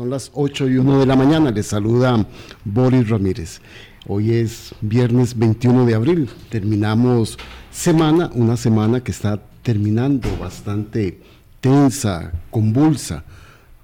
[0.00, 1.50] Son las 8 y 1 de la mañana.
[1.50, 2.26] Les saluda
[2.64, 3.60] Boris Ramírez.
[4.06, 6.30] Hoy es viernes 21 de abril.
[6.48, 7.36] Terminamos
[7.70, 11.20] semana, una semana que está terminando bastante
[11.60, 13.24] tensa, convulsa.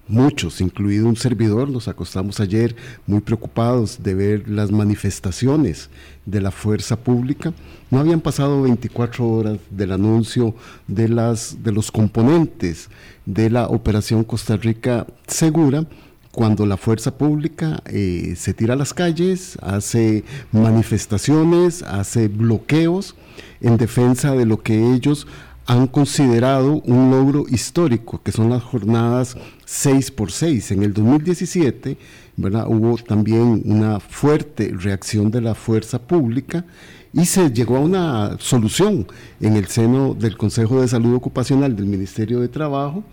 [0.07, 2.75] Muchos, incluido un servidor, nos acostamos ayer
[3.05, 5.91] muy preocupados de ver las manifestaciones
[6.25, 7.53] de la fuerza pública.
[7.91, 10.55] No habían pasado 24 horas del anuncio
[10.87, 12.89] de, las, de los componentes
[13.27, 15.85] de la Operación Costa Rica Segura
[16.37, 23.15] cuando la fuerza pública eh, se tira a las calles, hace manifestaciones, hace bloqueos
[23.59, 25.25] en defensa de lo que ellos
[25.65, 31.97] han considerado un logro histórico, que son las jornadas 6 por 6 En el 2017
[32.35, 32.67] ¿verdad?
[32.67, 36.65] hubo también una fuerte reacción de la fuerza pública
[37.13, 39.07] y se llegó a una solución
[39.41, 43.03] en el seno del Consejo de Salud Ocupacional del Ministerio de Trabajo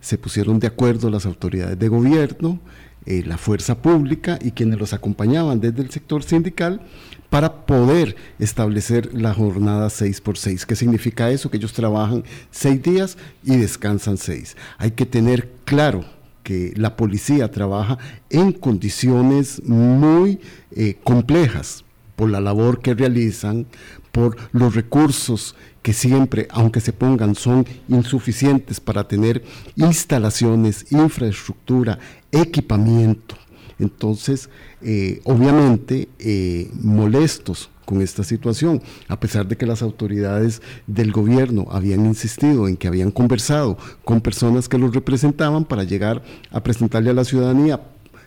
[0.00, 2.60] se pusieron de acuerdo las autoridades de gobierno,
[3.06, 6.82] eh, la fuerza pública y quienes los acompañaban desde el sector sindical
[7.30, 10.66] para poder establecer la jornada 6 por 6.
[10.66, 11.50] ¿Qué significa eso?
[11.50, 14.56] Que ellos trabajan seis días y descansan seis.
[14.78, 16.04] Hay que tener claro
[16.42, 17.98] que la policía trabaja
[18.28, 20.40] en condiciones muy
[20.72, 21.84] eh, complejas
[22.16, 23.66] por la labor que realizan,
[24.12, 29.42] por los recursos que siempre, aunque se pongan, son insuficientes para tener
[29.76, 31.98] instalaciones, infraestructura,
[32.32, 33.36] equipamiento.
[33.78, 34.50] Entonces,
[34.82, 41.66] eh, obviamente, eh, molestos con esta situación, a pesar de que las autoridades del gobierno
[41.70, 47.10] habían insistido en que habían conversado con personas que los representaban para llegar a presentarle
[47.10, 47.80] a la ciudadanía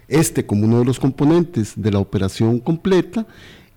[0.07, 3.25] este como uno de los componentes de la operación completa,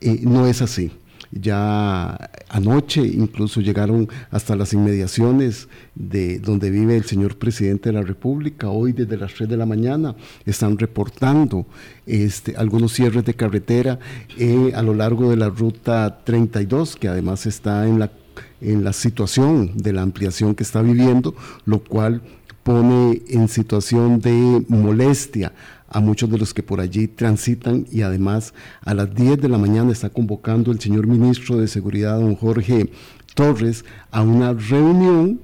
[0.00, 0.91] eh, no es así.
[1.40, 8.02] Ya anoche incluso llegaron hasta las inmediaciones de donde vive el señor presidente de la
[8.02, 8.68] República.
[8.68, 10.14] Hoy desde las 3 de la mañana
[10.44, 11.66] están reportando
[12.06, 13.98] este, algunos cierres de carretera
[14.38, 18.10] eh, a lo largo de la ruta 32, que además está en la,
[18.60, 22.22] en la situación de la ampliación que está viviendo, lo cual
[22.66, 25.52] pone en situación de molestia
[25.88, 29.58] a muchos de los que por allí transitan y además a las 10 de la
[29.58, 32.91] mañana está convocando el señor ministro de Seguridad, don Jorge
[33.34, 35.41] Torres, a una reunión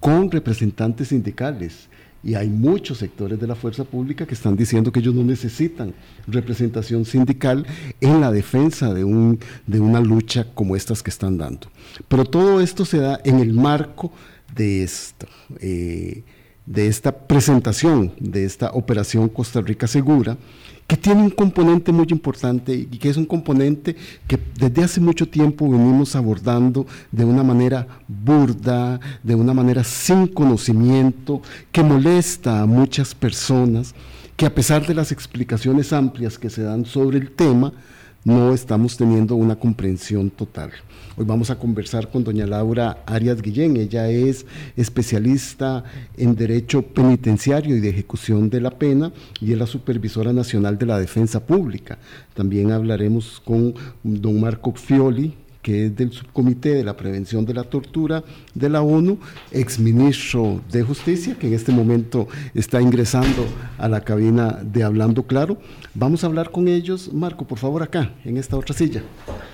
[0.00, 1.88] con representantes sindicales.
[2.24, 5.92] Y hay muchos sectores de la fuerza pública que están diciendo que ellos no necesitan
[6.28, 7.66] representación sindical
[8.00, 11.66] en la defensa de, un, de una lucha como estas que están dando.
[12.06, 14.12] Pero todo esto se da en el marco
[14.54, 15.26] de esto.
[15.58, 16.22] Eh,
[16.66, 20.36] de esta presentación de esta operación Costa Rica Segura,
[20.86, 23.96] que tiene un componente muy importante y que es un componente
[24.26, 30.26] que desde hace mucho tiempo venimos abordando de una manera burda, de una manera sin
[30.26, 31.40] conocimiento,
[31.70, 33.94] que molesta a muchas personas,
[34.36, 37.72] que a pesar de las explicaciones amplias que se dan sobre el tema,
[38.24, 40.70] no estamos teniendo una comprensión total.
[41.16, 43.76] Hoy vamos a conversar con doña Laura Arias Guillén.
[43.76, 44.46] Ella es
[44.76, 45.84] especialista
[46.16, 50.86] en Derecho Penitenciario y de Ejecución de la Pena y es la Supervisora Nacional de
[50.86, 51.98] la Defensa Pública.
[52.34, 53.74] También hablaremos con
[54.04, 58.24] don Marco Fioli, que es del Subcomité de la Prevención de la Tortura
[58.54, 59.18] de la ONU,
[59.52, 63.46] exministro de Justicia, que en este momento está ingresando
[63.78, 65.58] a la cabina de Hablando Claro.
[65.94, 67.12] Vamos a hablar con ellos.
[67.12, 69.02] Marco, por favor, acá, en esta otra silla,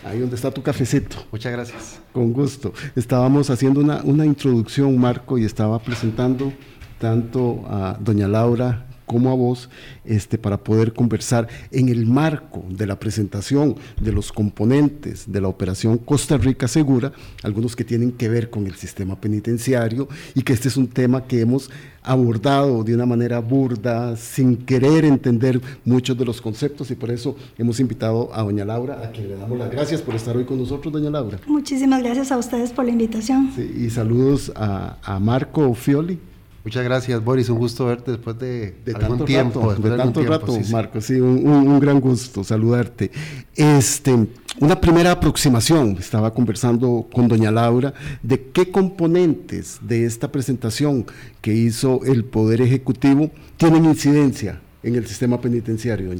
[0.05, 1.19] ahí donde está tu cafecito.
[1.31, 2.01] Muchas gracias.
[2.13, 2.73] Con gusto.
[2.97, 6.53] Estábamos haciendo una, una introducción, Marco, y estaba presentando
[6.99, 9.69] tanto a doña Laura como a vos
[10.05, 15.49] este, para poder conversar en el marco de la presentación de los componentes de la
[15.49, 20.53] operación Costa Rica Segura, algunos que tienen que ver con el sistema penitenciario y que
[20.53, 21.71] este es un tema que hemos
[22.03, 27.37] abordado de una manera burda, sin querer entender muchos de los conceptos y por eso
[27.59, 30.59] hemos invitado a doña Laura, a quien le damos las gracias por estar hoy con
[30.59, 31.39] nosotros, doña Laura.
[31.47, 33.51] Muchísimas gracias a ustedes por la invitación.
[33.57, 36.19] y saludos a, a Marco Fioli.
[36.69, 37.49] Muchas gracias, Boris.
[37.49, 39.75] Un gusto verte después de, algún tiempo.
[39.75, 41.00] de, tanto rato, Marco.
[41.00, 43.11] Sí, un, gran gusto saludarte.
[43.56, 44.15] Este,
[44.61, 45.97] una primera aproximación.
[45.99, 51.06] Estaba conversando con doña Laura de qué componentes de esta presentación
[51.41, 56.11] que hizo el Poder Ejecutivo tienen incidencia en el sistema penitenciario.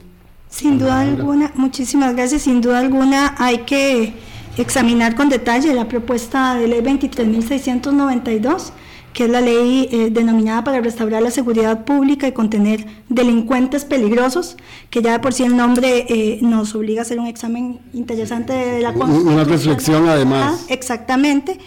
[0.49, 2.41] Sin duda alguna, muchísimas gracias.
[2.41, 4.15] Sin duda alguna hay que
[4.56, 8.73] examinar con detalle la propuesta de ley 23.692
[9.19, 14.56] que es la ley eh, denominada para restaurar la seguridad pública y contener delincuentes peligrosos,
[14.91, 18.53] que ya de por sí el nombre eh, nos obliga a hacer un examen interesante
[18.53, 19.35] de la Constitución.
[19.35, 20.67] Una reflexión además.
[20.69, 21.59] exactamente.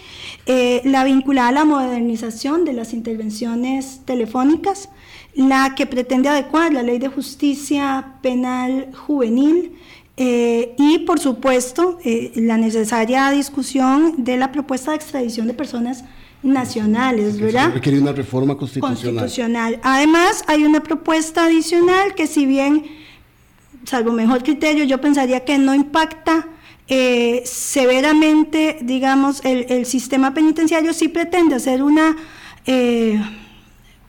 [0.46, 4.88] Eh, la vinculada a la modernización de las intervenciones telefónicas,
[5.34, 9.72] la que pretende adecuar la ley de justicia penal juvenil
[10.16, 16.04] eh, y, por supuesto, eh, la necesaria discusión de la propuesta de extradición de personas
[16.42, 17.72] nacionales, ¿verdad?
[17.72, 19.22] Requiere una reforma constitucional.
[19.22, 19.80] constitucional.
[19.82, 22.84] Además, hay una propuesta adicional que si bien,
[23.84, 26.48] salvo mejor criterio, yo pensaría que no impacta
[26.88, 32.16] eh, severamente, digamos, el, el, sistema penitenciario, sí pretende hacer una...
[32.66, 33.20] Eh,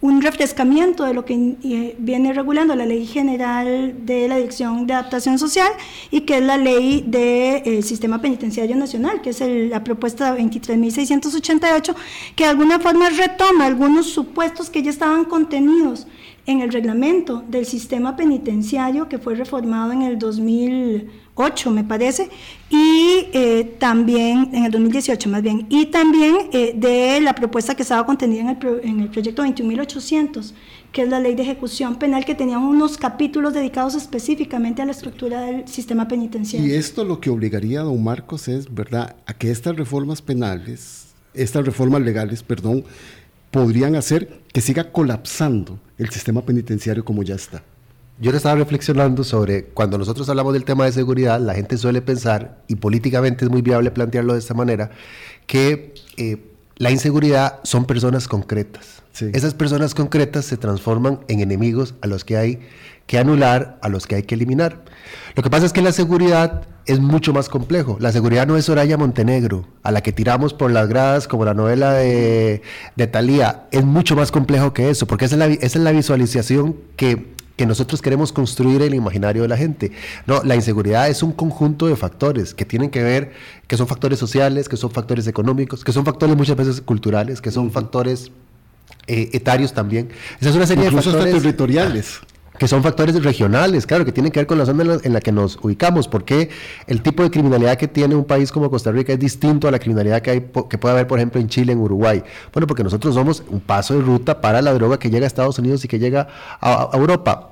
[0.04, 4.96] un refrescamiento de lo que eh, viene regulando la Ley General de la Dirección de
[4.96, 5.72] Adaptación Social
[6.12, 11.96] y que es la Ley del de, Sistema Penitenciario Nacional, que es la propuesta 23.688,
[12.36, 16.06] que de alguna forma retoma algunos supuestos que ya estaban contenidos
[16.48, 20.18] en el reglamento del sistema penitenciario que fue reformado en el
[21.36, 22.30] 2008, me parece,
[22.70, 27.82] y eh, también, en el 2018 más bien, y también eh, de la propuesta que
[27.82, 30.54] estaba contenida en el, en el proyecto 21.800,
[30.92, 34.92] que es la ley de ejecución penal, que tenía unos capítulos dedicados específicamente a la
[34.92, 36.68] estructura del sistema penitenciario.
[36.68, 41.08] Y esto lo que obligaría a don Marcos es, ¿verdad?, a que estas reformas penales,
[41.34, 42.84] estas reformas legales, perdón,
[43.50, 47.64] podrían hacer que siga colapsando el sistema penitenciario como ya está.
[48.20, 52.02] Yo le estaba reflexionando sobre cuando nosotros hablamos del tema de seguridad, la gente suele
[52.02, 54.92] pensar, y políticamente es muy viable plantearlo de esta manera,
[55.48, 56.38] que eh,
[56.78, 59.02] la inseguridad son personas concretas.
[59.32, 62.60] Esas personas concretas se transforman en enemigos a los que hay
[63.06, 64.84] que anular, a los que hay que eliminar.
[65.36, 67.98] Lo que pasa es que la seguridad es mucho más complejo.
[68.00, 71.54] La seguridad no es Soraya Montenegro, a la que tiramos por las gradas como la
[71.54, 72.64] novela de,
[72.96, 73.68] de Thalía.
[73.70, 77.34] Es mucho más complejo que eso, porque esa es la, esa es la visualización que,
[77.56, 79.92] que nosotros queremos construir el imaginario de la gente.
[80.26, 83.34] No, la inseguridad es un conjunto de factores que tienen que ver,
[83.68, 87.52] que son factores sociales, que son factores económicos, que son factores muchas veces culturales, que
[87.52, 88.32] son factores
[89.08, 90.10] eh, etarios también.
[90.40, 92.22] Esa es una serie de factores territoriales
[92.64, 95.34] que son factores regionales, claro, que tienen que ver con la zona en la, que
[95.34, 96.50] nos ubicamos, porque
[96.88, 99.80] el tipo de criminalidad que tiene un país como Costa Rica es distinto a la
[99.80, 102.24] criminalidad que, hay, que puede haber, por ejemplo, en Chile, en Uruguay.
[102.54, 105.60] Bueno, porque nosotros somos un paso de ruta para la droga que llega a Estados
[105.60, 106.30] Unidos y que llega
[106.62, 107.50] a, Europa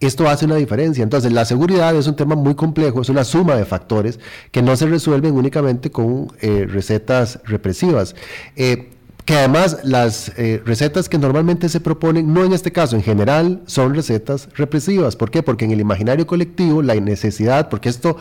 [0.00, 1.02] esto hace una diferencia.
[1.02, 4.18] Entonces, la seguridad es un tema muy complejo, es una suma de factores
[4.50, 8.16] que no se resuelven únicamente con eh, recetas represivas.
[8.56, 8.93] Eh,
[9.24, 13.62] que además las eh, recetas que normalmente se proponen, no en este caso, en general,
[13.66, 15.16] son recetas represivas.
[15.16, 15.42] ¿Por qué?
[15.42, 18.18] Porque en el imaginario colectivo la necesidad, porque esto,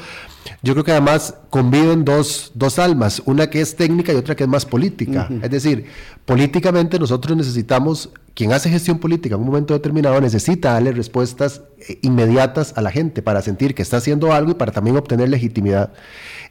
[0.62, 4.44] yo creo que además conviven dos, dos almas, una que es técnica y otra que
[4.44, 5.28] es más política.
[5.42, 5.88] Es decir,
[6.26, 12.00] políticamente nosotros necesitamos, quien hace gestión política en un momento determinado necesita darle respuestas eh,
[12.02, 15.92] inmediatas a la gente para sentir que está haciendo algo y para también obtener legitimidad.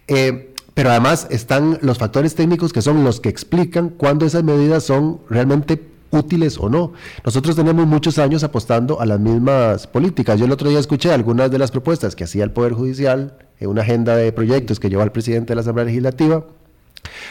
[0.09, 4.85] Eh, pero además están los factores técnicos que son los que explican cuándo esas medidas
[4.85, 6.93] son realmente útiles o no.
[7.25, 10.39] Nosotros tenemos muchos años apostando a las mismas políticas.
[10.39, 13.71] Yo el otro día escuché algunas de las propuestas que hacía el Poder Judicial en
[13.71, 16.45] una agenda de proyectos que llevó al presidente de la Asamblea Legislativa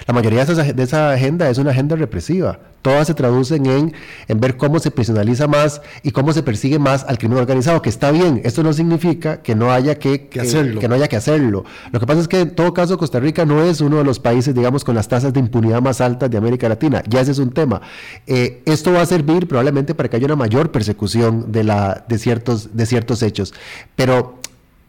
[0.07, 2.59] la mayoría de esa, agenda es una agenda represiva.
[2.81, 3.93] Todas se traducen en,
[4.27, 7.89] en, ver cómo se personaliza más y cómo se persigue más al crimen organizado, que
[7.89, 8.41] está bien.
[8.43, 10.79] Esto no significa que no haya que, hacerlo.
[10.79, 11.63] Que no haya que hacerlo.
[11.91, 14.19] Lo que pasa es que en todo caso Costa Rica no es uno de los
[14.19, 17.03] países, digamos, con las tasas de impunidad más altas de América Latina.
[17.07, 17.81] Ya ese es un tema.
[18.25, 22.17] Eh, esto va a servir probablemente para que haya una mayor persecución de, la, de,
[22.17, 23.53] ciertos, de ciertos hechos.
[23.95, 24.39] Pero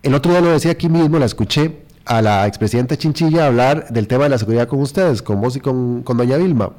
[0.03, 4.09] el otro día lo decía aquí mismo, la escuché a la expresidenta Chinchilla hablar del
[4.09, 6.71] tema de la seguridad con ustedes, con vos y con, con doña Vilma.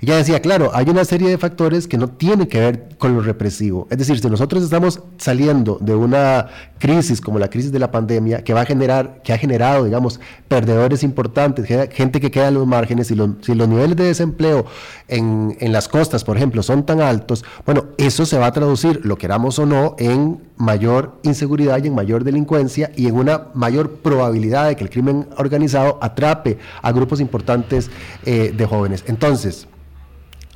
[0.00, 3.20] Ella decía, claro, hay una serie de factores que no tienen que ver con lo
[3.20, 3.86] represivo.
[3.90, 6.46] Es decir, si nosotros estamos saliendo de una
[6.78, 10.20] crisis como la crisis de la pandemia, que va a generar, que ha generado, digamos,
[10.48, 14.66] perdedores importantes, gente que queda en los márgenes, y los, si los niveles de desempleo
[15.08, 19.00] en, en las costas, por ejemplo, son tan altos, bueno, eso se va a traducir,
[19.04, 23.90] lo queramos o no, en mayor inseguridad y en mayor delincuencia y en una mayor
[23.96, 27.90] probabilidad de que el crimen organizado atrape a grupos importantes
[28.24, 29.04] eh, de jóvenes.
[29.06, 29.67] Entonces,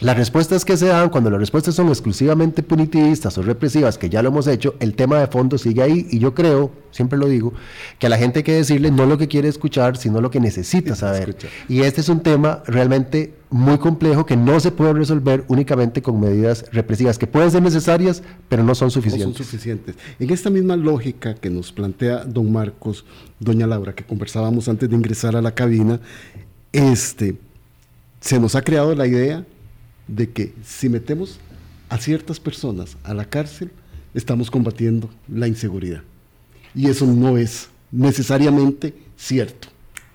[0.02, 4.20] las respuestas que se dan, cuando las respuestas son exclusivamente punitivistas o represivas, que ya
[4.20, 7.52] lo hemos hecho, el tema de fondo sigue ahí y yo creo, siempre lo digo,
[8.00, 10.40] que a la gente hay que decirle no lo que quiere escuchar, sino lo que
[10.40, 11.36] necesita saber.
[11.68, 16.18] Y este es un tema realmente muy complejo que no se puede resolver únicamente con
[16.18, 19.28] medidas represivas, que pueden ser necesarias, pero no son suficientes.
[19.28, 19.94] No son suficientes.
[20.18, 23.04] En esta misma lógica que nos plantea don Marcos,
[23.38, 26.00] doña Laura, que conversábamos antes de ingresar a la cabina,
[26.72, 27.36] este,
[28.20, 29.44] se nos ha creado la idea
[30.14, 31.38] de que si metemos
[31.88, 33.70] a ciertas personas a la cárcel,
[34.14, 36.02] estamos combatiendo la inseguridad.
[36.74, 39.68] Y eso no es necesariamente cierto.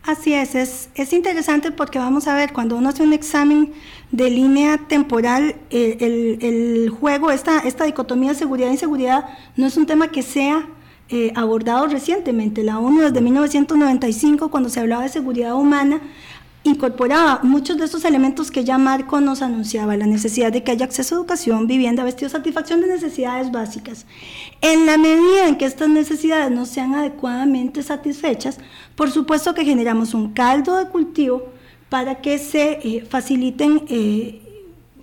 [0.03, 3.73] Así es, es, es interesante porque vamos a ver, cuando uno hace un examen
[4.11, 9.25] de línea temporal, eh, el, el, juego, esta, esta dicotomía seguridad-inseguridad,
[9.57, 10.65] no es un tema que sea
[11.09, 12.63] eh, abordado recientemente.
[12.63, 16.01] La ONU desde 1995, cuando se hablaba de seguridad humana,
[16.63, 20.85] incorporaba muchos de esos elementos que ya Marco nos anunciaba, la necesidad de que haya
[20.85, 24.05] acceso a educación, vivienda, vestido, satisfacción de necesidades básicas.
[24.61, 28.59] En la medida en que estas necesidades no sean adecuadamente satisfechas,
[28.95, 31.43] por supuesto que generamos un caldo de cultivo
[31.89, 34.46] para que se eh, faciliten eh,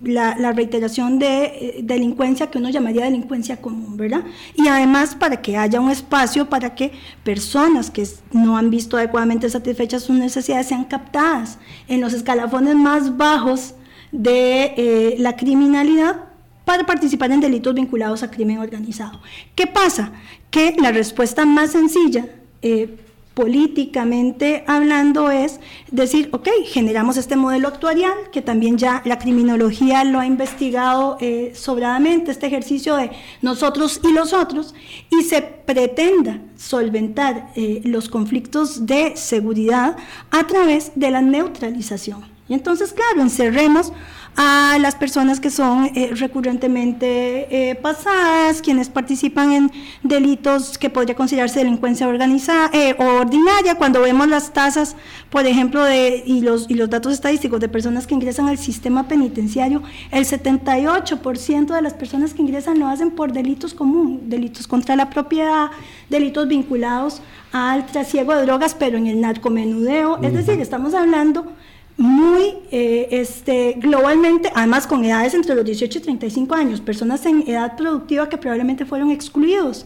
[0.01, 4.23] la, reiteración de eh, delincuencia que uno llamaría delincuencia común, ¿verdad?
[4.55, 6.91] Y además para que haya un espacio para que
[7.23, 13.17] personas que no han visto adecuadamente satisfechas sus necesidades sean captadas en los escalafones más
[13.17, 13.75] bajos
[14.11, 16.25] de eh, la criminalidad
[16.65, 19.21] para participar en delitos vinculados a crimen organizado.
[19.53, 20.11] ¿Qué pasa?
[20.49, 22.27] Que la respuesta más sencilla
[22.61, 22.97] eh,
[23.35, 25.59] políticamente hablando es
[25.91, 31.51] decir, ok, generamos este modelo actuarial, que también ya la criminología lo ha investigado eh,
[31.53, 33.11] sobradamente, este ejercicio de
[33.41, 34.73] nosotros y los otros,
[35.11, 39.97] y se pretenda solventar eh, los conflictos de seguridad
[40.31, 42.34] a través de la neutralización.
[42.47, 43.91] Y entonces, claro, encerremos
[44.37, 49.71] a las personas que son eh, recurrentemente eh, pasadas, quienes participan en
[50.03, 54.95] delitos que podría considerarse delincuencia organizada eh, o ordinaria, cuando vemos las tasas,
[55.29, 59.07] por ejemplo, de, y, los, y los datos estadísticos de personas que ingresan al sistema
[59.07, 64.95] penitenciario, el 78% de las personas que ingresan lo hacen por delitos comunes, delitos contra
[64.95, 65.71] la propiedad,
[66.09, 67.21] delitos vinculados
[67.53, 71.53] al trasiego de drogas, pero en el narcomenudeo, es decir, estamos hablando
[71.97, 77.47] muy eh, este, globalmente, además con edades entre los 18 y 35 años, personas en
[77.47, 79.85] edad productiva que probablemente fueron excluidos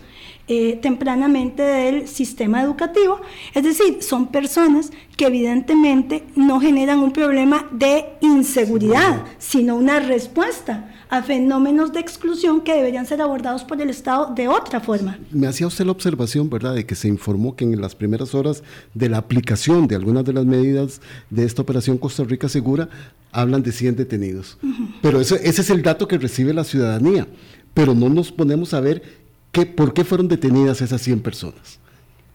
[0.52, 3.22] eh, tempranamente del sistema educativo.
[3.54, 10.92] Es decir, son personas que evidentemente no generan un problema de inseguridad, sino una respuesta
[11.10, 15.20] a fenómenos de exclusión que deberían ser abordados por el Estado de otra forma.
[15.30, 18.64] Me hacía usted la observación, ¿verdad?, de que se informó que en las primeras horas
[18.96, 22.90] de la aplicación de algunas de las medidas de esta operación Costa Rica Segura
[23.32, 24.58] hablan de 100 detenidos.
[25.04, 27.28] Pero ese, ese es el dato que recibe la ciudadanía.
[27.76, 31.80] Pero no nos ponemos a ver qué, por qué fueron detenidas esas 100 personas.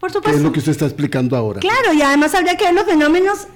[0.01, 0.31] Por supuesto.
[0.31, 1.61] ¿Qué es lo que usted está explicando ahora?
[1.61, 3.47] Claro, y además habría que ver los fenómenos,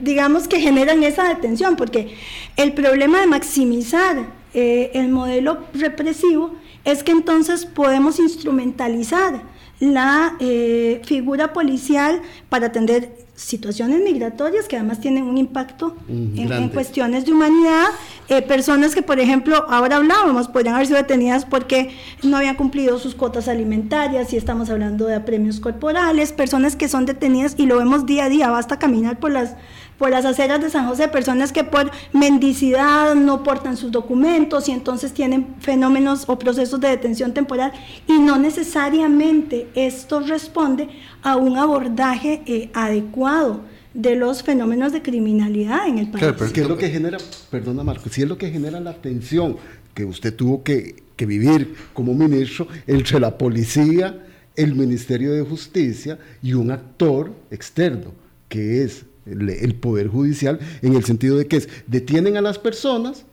[0.00, 2.14] digamos, que generan esa detención, porque
[2.56, 6.54] el problema de maximizar eh, el modelo represivo
[6.84, 9.42] es que entonces podemos instrumentalizar
[9.80, 16.68] la eh, figura policial para atender situaciones migratorias que además tienen un impacto mm, en,
[16.68, 17.86] cuestiones de humanidad,
[18.28, 21.90] eh, personas que por ejemplo, ahora hablábamos, podrían haber sido detenidas porque
[22.22, 27.06] no habían cumplido sus cuotas alimentarias, y estamos hablando de premios corporales, personas que son
[27.06, 29.56] detenidas y lo vemos día a día, basta caminar por las
[30.04, 34.72] por las aceras de San José, personas que por mendicidad no portan sus documentos y
[34.72, 37.72] entonces tienen fenómenos o procesos de detención temporal
[38.06, 40.90] y no necesariamente esto responde
[41.22, 43.62] a un abordaje eh, adecuado
[43.94, 46.18] de los fenómenos de criminalidad en el país.
[46.18, 47.16] Claro, pero ¿qué es lo que genera,
[47.50, 49.56] perdona Marco, si es lo que genera la tensión
[49.94, 54.22] que usted tuvo que, que vivir como ministro entre la policía,
[54.54, 58.12] el Ministerio de Justicia y un actor externo,
[58.50, 63.24] que es el, Poder Judicial, en el sentido de que es, detienen a las personas,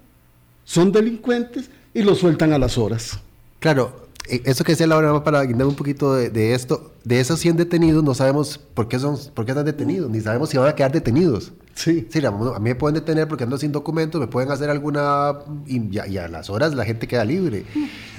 [0.63, 3.19] son delincuentes y los sueltan a las horas.
[3.59, 7.57] Claro, e, eso que decía Laura, para guindar un poquito de, esto, de esos 100
[7.57, 10.75] detenidos no sabemos por qué, son, por qué están detenidos, ni sabemos si van a
[10.75, 11.51] quedar detenidos.
[11.73, 12.07] Sí.
[12.09, 15.39] sí a mí me pueden detener porque ando sin documentos, me pueden hacer alguna...
[15.65, 17.65] Y, y a las horas la gente queda libre.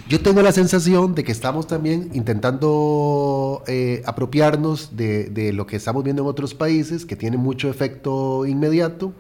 [0.09, 6.03] Yo tengo la sensación de que estamos también intentando eh, apropiarnos de, lo que estamos
[6.03, 9.13] viendo en otros países, que tiene mucho efecto inmediato,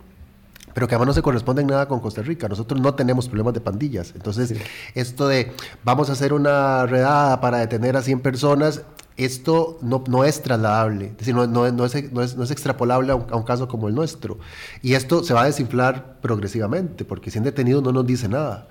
[0.74, 2.48] pero que además no se corresponde en nada con Costa Rica.
[2.48, 4.12] Nosotros no tenemos problemas de pandillas.
[4.14, 4.54] Entonces,
[4.94, 5.52] esto de
[5.84, 8.82] vamos a hacer una redada para detener a 100 personas,
[9.16, 13.14] esto no, no es trasladable, es decir, no, no, no, es, no, es, extrapolable a
[13.14, 14.38] un, a un, caso como el nuestro.
[14.82, 18.68] Y esto se va a desinflar progresivamente, porque 100 detenidos no nos dice nada.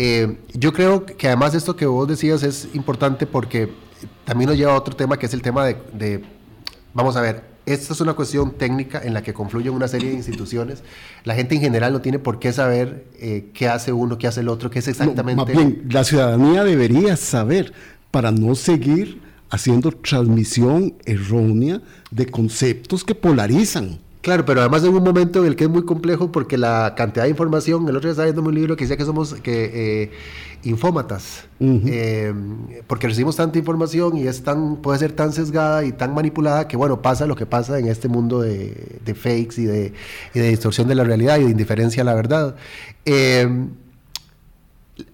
[0.00, 3.72] Eh, yo creo que además esto que vos decías es importante porque
[4.24, 6.22] también nos lleva a otro tema que es el tema de,
[6.94, 10.14] vamos a ver, esta es una cuestión técnica en la que confluyen una serie de
[10.14, 10.84] instituciones.
[11.24, 14.40] La gente en general no tiene por qué saber eh, qué hace uno, qué hace
[14.40, 15.44] el otro, qué es exactamente...
[15.44, 17.72] más bien, la ciudadanía debería saber
[18.10, 23.98] para no seguir haciendo transmisión errónea de conceptos que polarizan.
[24.20, 27.24] Claro, pero además en un momento en el que es muy complejo porque la cantidad
[27.24, 30.10] de información, el otro día estaba viendo un libro que decía que somos que, eh,
[30.64, 32.34] infómatas, eh,
[32.88, 36.76] porque recibimos tanta información y es tan, puede ser tan sesgada y tan manipulada que
[36.76, 39.92] bueno, pasa lo que pasa en este mundo de, fakes y de,
[40.34, 42.56] y de, distorsión de la realidad y de indiferencia a la verdad.
[43.04, 43.48] Eh,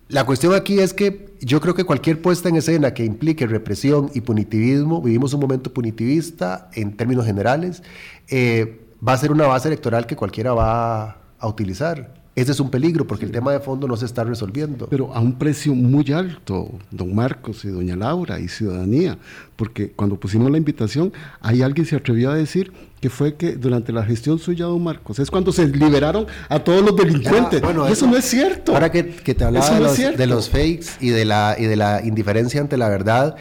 [0.08, 4.10] la cuestión aquí es que yo creo que cualquier puesta en escena que implique represión
[4.14, 7.82] y punitivismo, vivimos un momento punitivista en términos generales,
[8.28, 12.23] eh, va a ser una base electoral que cualquiera va a utilizar.
[12.36, 14.88] Ese es un peligro porque el tema de fondo no se está resolviendo.
[14.88, 19.18] Pero a un precio muy alto, don Marcos y doña Laura y ciudadanía,
[19.54, 23.92] porque cuando pusimos la invitación, hay alguien se atrevió a decir que fue que durante
[23.92, 27.60] la gestión suya, don Marcos, es cuando se liberaron a todos los delincuentes.
[27.60, 28.72] bueno, eso, no es cierto.
[28.72, 32.00] Ahora que, te hablaba de, los, de, los, fakes y de, la, y de la
[32.02, 33.36] indiferencia ante la verdad,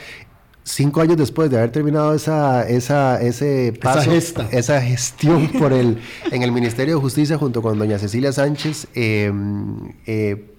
[0.63, 5.99] cinco años después de haber terminado esa, esa, ese paso, esa, gestión por el,
[6.31, 10.49] en el Ministerio de Justicia junto con doña Cecilia Sánchez, em, eh,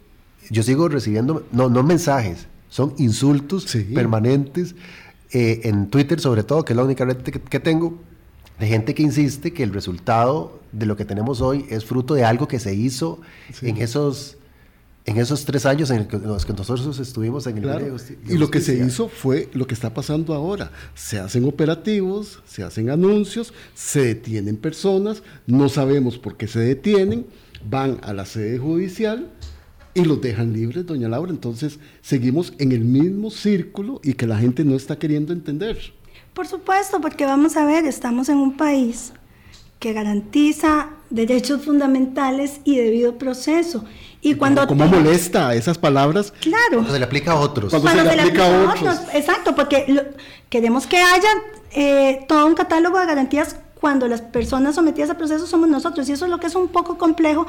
[0.51, 4.75] yo sigo recibiendo, no, no mensajes, son insultos permanentes
[5.33, 7.99] eh, en Twitter sobre todo, que es la única red que, tengo,
[8.59, 12.25] de gente que insiste que el resultado de lo que tenemos hoy es fruto de
[12.25, 13.21] algo que se hizo
[13.63, 14.37] en esos
[15.07, 17.97] en esos tres años en los que nosotros estuvimos en el claro.
[18.27, 20.73] Y lo que se hizo fue lo que está pasando ahora.
[20.95, 27.27] Se hacen operativos, se hacen anuncios, se detienen personas, no sabemos por qué se detienen,
[27.69, 29.31] van a la sede judicial
[29.93, 31.31] y los dejan libres, doña Laura.
[31.31, 35.79] Entonces seguimos en el mismo círculo y que la gente no está queriendo entender.
[36.33, 39.13] Por supuesto, porque vamos a ver, estamos en un país
[39.79, 43.85] que garantiza derechos fundamentales y debido proceso.
[44.25, 46.33] Y cuando ¿Cómo, molesta esas palabras?
[46.41, 46.77] Claro.
[46.77, 47.71] Cuando se le aplica a otros.
[47.71, 49.01] Cuando, se, le aplica, a otros.
[49.13, 50.03] Exacto, porque
[50.49, 51.29] queremos que haya
[51.73, 56.09] eh, todo un catálogo de garantías cuando las personas sometidas a procesos somos nosotros.
[56.09, 57.47] Y eso es lo que es un poco complejo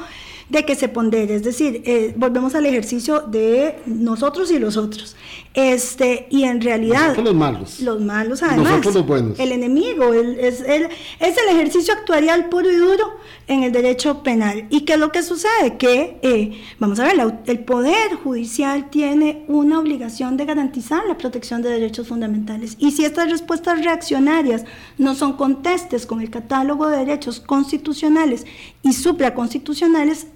[0.50, 1.36] de que se pondere.
[1.36, 5.16] Es decir, eh, volvemos al ejercicio de nosotros y los otros.
[5.56, 7.00] Este, y en realidad...
[7.00, 7.80] Nosotros los malos.
[7.80, 8.72] Los malos además.
[8.72, 9.40] Nosotros los buenos.
[9.40, 10.12] El enemigo.
[10.12, 13.14] es, el, es el ejercicio actuarial puro y duro
[13.46, 14.66] en el derecho penal.
[14.68, 15.78] ¿Y qué es lo que sucede?
[15.78, 21.62] Que, eh, vamos a ver, el Poder Judicial tiene una obligación de garantizar la protección
[21.62, 22.76] de derechos fundamentales.
[22.78, 24.66] Y si estas respuestas reaccionarias
[24.98, 28.44] no son contestes con el catálogo de derechos constitucionales
[28.82, 30.26] y supraconstitucionales,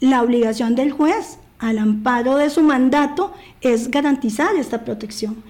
[0.00, 5.42] la obligación del juez al amparo de su mandato es garantizar esta protección,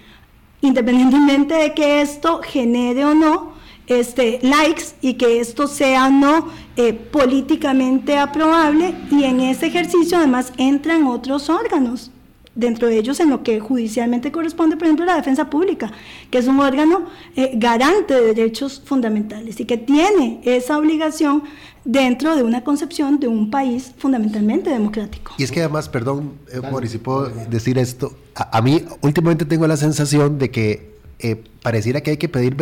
[0.60, 6.92] independientemente de que esto genere o no este, likes y que esto sea no eh,
[6.92, 12.10] políticamente aprobable y en ese ejercicio además entran otros órganos
[12.56, 15.92] dentro de ellos en lo que judicialmente corresponde, por ejemplo, la defensa pública,
[16.30, 17.04] que es un órgano
[17.36, 21.44] eh, garante de derechos fundamentales y que tiene esa obligación
[21.84, 25.32] dentro de una concepción de un país fundamentalmente democrático.
[25.38, 29.66] Y es que además, perdón, eh, Boris, si puedo decir esto, a, mí últimamente tengo
[29.66, 32.54] la sensación de que eh, pareciera que hay que, pedir,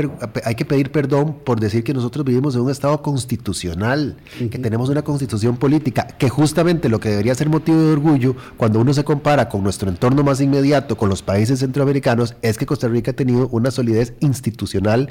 [0.44, 4.88] hay que pedir perdón por decir que nosotros vivimos en un Estado constitucional, que tenemos
[4.88, 9.02] una constitución política, que justamente lo que debería ser motivo de orgullo cuando uno se
[9.02, 13.14] compara con nuestro entorno más inmediato, con los países centroamericanos, es que Costa Rica ha
[13.14, 15.10] tenido una solidez institucional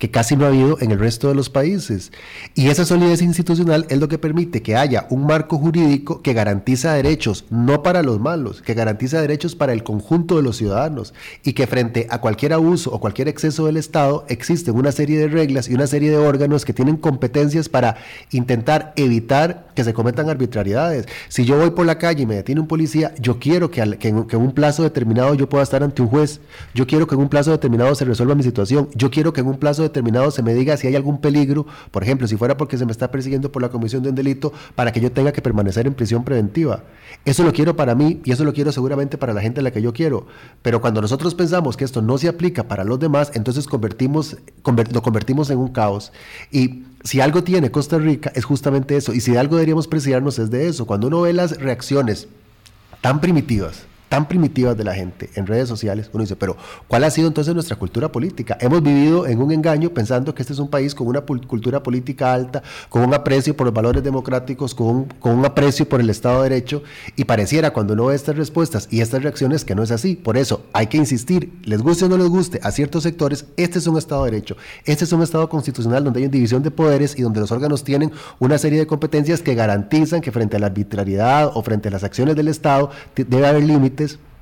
[0.00, 2.10] que casi no ha habido en el resto de los países.
[2.54, 6.94] Y esa solidez institucional es lo que permite que haya un marco jurídico que garantiza
[6.94, 11.12] derechos, no para los malos, que garantiza derechos para el conjunto de los ciudadanos
[11.44, 15.28] y que frente a cualquier abuso o cualquier exceso del Estado existen una serie de
[15.28, 17.98] reglas y una serie de órganos que tienen competencias para
[18.32, 21.08] intentar evitar que se cometan arbitrariedades.
[21.28, 24.08] Si yo voy por la calle y me detiene un policía, yo quiero que, que,
[24.08, 26.40] en, un plazo determinado yo pueda estar ante un juez,
[26.74, 29.46] yo quiero que en un plazo determinado se resuelva mi situación, yo quiero que en
[29.46, 32.78] un plazo determinado se me diga si hay algún peligro, por ejemplo, si fuera porque
[32.78, 35.42] se me está persiguiendo por la comisión de un delito, para que yo tenga que
[35.42, 36.84] permanecer en prisión preventiva.
[37.24, 39.70] Eso lo quiero para mí y eso lo quiero seguramente para la gente a la
[39.70, 40.26] que yo quiero.
[40.62, 45.02] Pero cuando nosotros pensamos que esto no se aplica para los demás, entonces convertimos, lo
[45.02, 46.12] convertimos en un caos.
[46.50, 49.12] Y si algo tiene Costa Rica es justamente eso.
[49.12, 50.86] Y si algo deberíamos preciarnos es de eso.
[50.86, 52.28] Cuando uno ve las reacciones
[53.00, 56.56] tan primitivas tan primitivas de la gente en redes sociales, uno dice, pero
[56.88, 58.58] ¿cuál ha sido entonces nuestra cultura política?
[58.60, 62.34] Hemos vivido en un engaño pensando que este es un país con una cultura política
[62.34, 66.10] alta, con un aprecio por los valores democráticos, con un, con un aprecio por el
[66.10, 66.82] Estado de Derecho,
[67.14, 70.16] y pareciera cuando uno ve estas respuestas y estas reacciones que no es así.
[70.16, 73.78] Por eso hay que insistir, les guste o no les guste, a ciertos sectores, este
[73.78, 76.72] es un Estado de Derecho, este es un Estado constitucional donde hay una división de
[76.72, 80.58] poderes y donde los órganos tienen una serie de competencias que garantizan que frente a
[80.58, 83.99] la arbitrariedad o frente a las acciones del Estado debe haber límites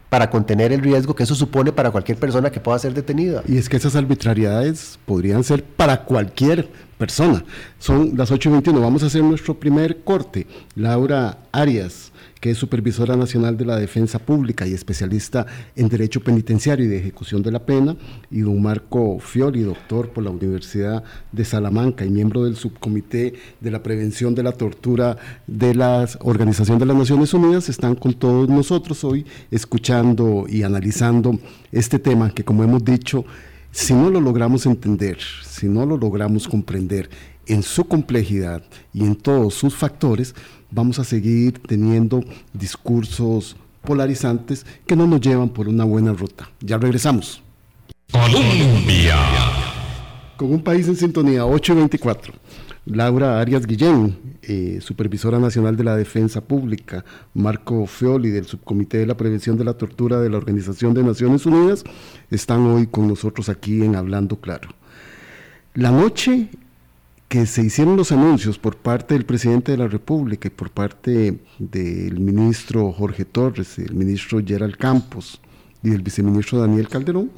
[0.09, 3.43] para contener el riesgo que eso supone para cualquier persona que pueda ser detenida.
[3.47, 7.45] Y es que esas arbitrariedades podrían ser para cualquier persona.
[7.79, 8.81] Son las 8 y 21.
[8.81, 10.47] Vamos a hacer nuestro primer corte.
[10.75, 15.47] Laura Arias, que es supervisora nacional de la defensa pública y especialista
[15.77, 17.97] en derecho penitenciario y de ejecución de la pena,
[18.31, 23.71] y don Marco Fiori, doctor por la Universidad de Salamanca y miembro del subcomité de
[23.71, 28.49] la prevención de la tortura de la Organización de las Naciones Unidas, están con todos
[28.49, 31.39] nosotros hoy escuchando y analizando
[31.73, 33.25] este tema que, como hemos dicho,
[33.71, 37.11] si no lo logramos entender, si no lo logramos comprender
[37.49, 40.35] en su complejidad y en todos sus factores,
[40.71, 46.51] vamos a seguir teniendo discursos polarizantes que no nos llevan por una buena ruta.
[46.61, 47.43] Ya regresamos.
[48.13, 49.17] Colombia.
[50.37, 52.33] Con un país en sintonía, 8 y 24.
[52.87, 59.07] Laura Arias Guillén, eh, supervisora nacional de la defensa pública, Marco Feoli del subcomité de
[59.07, 61.85] la prevención de la tortura de la Organización de Naciones Unidas,
[62.31, 64.71] están hoy con nosotros aquí en Hablando Claro.
[65.75, 66.49] La noche
[67.29, 71.39] que se hicieron los anuncios por parte del presidente de la República y por parte
[71.59, 75.41] del ministro Jorge Torres, el ministro Gerald Campos
[75.83, 77.31] y del viceministro Daniel Calderón,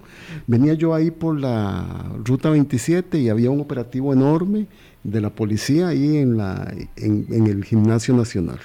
[0.47, 4.69] venía yo ahí por la ruta 27 y había un operativo enorme
[5.03, 8.61] de la policía ahí en, la, en, el gimnasio nacional.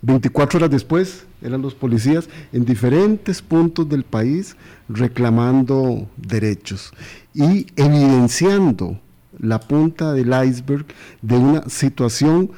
[0.00, 4.56] 24 horas después eran los policías en diferentes puntos del país
[4.88, 6.92] reclamando derechos
[7.34, 8.98] y evidenciando
[9.38, 10.86] la punta del iceberg
[11.22, 12.50] de una situación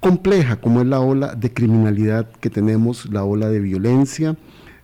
[0.00, 4.36] compleja como es la ola de criminalidad que tenemos, la ola de violencia.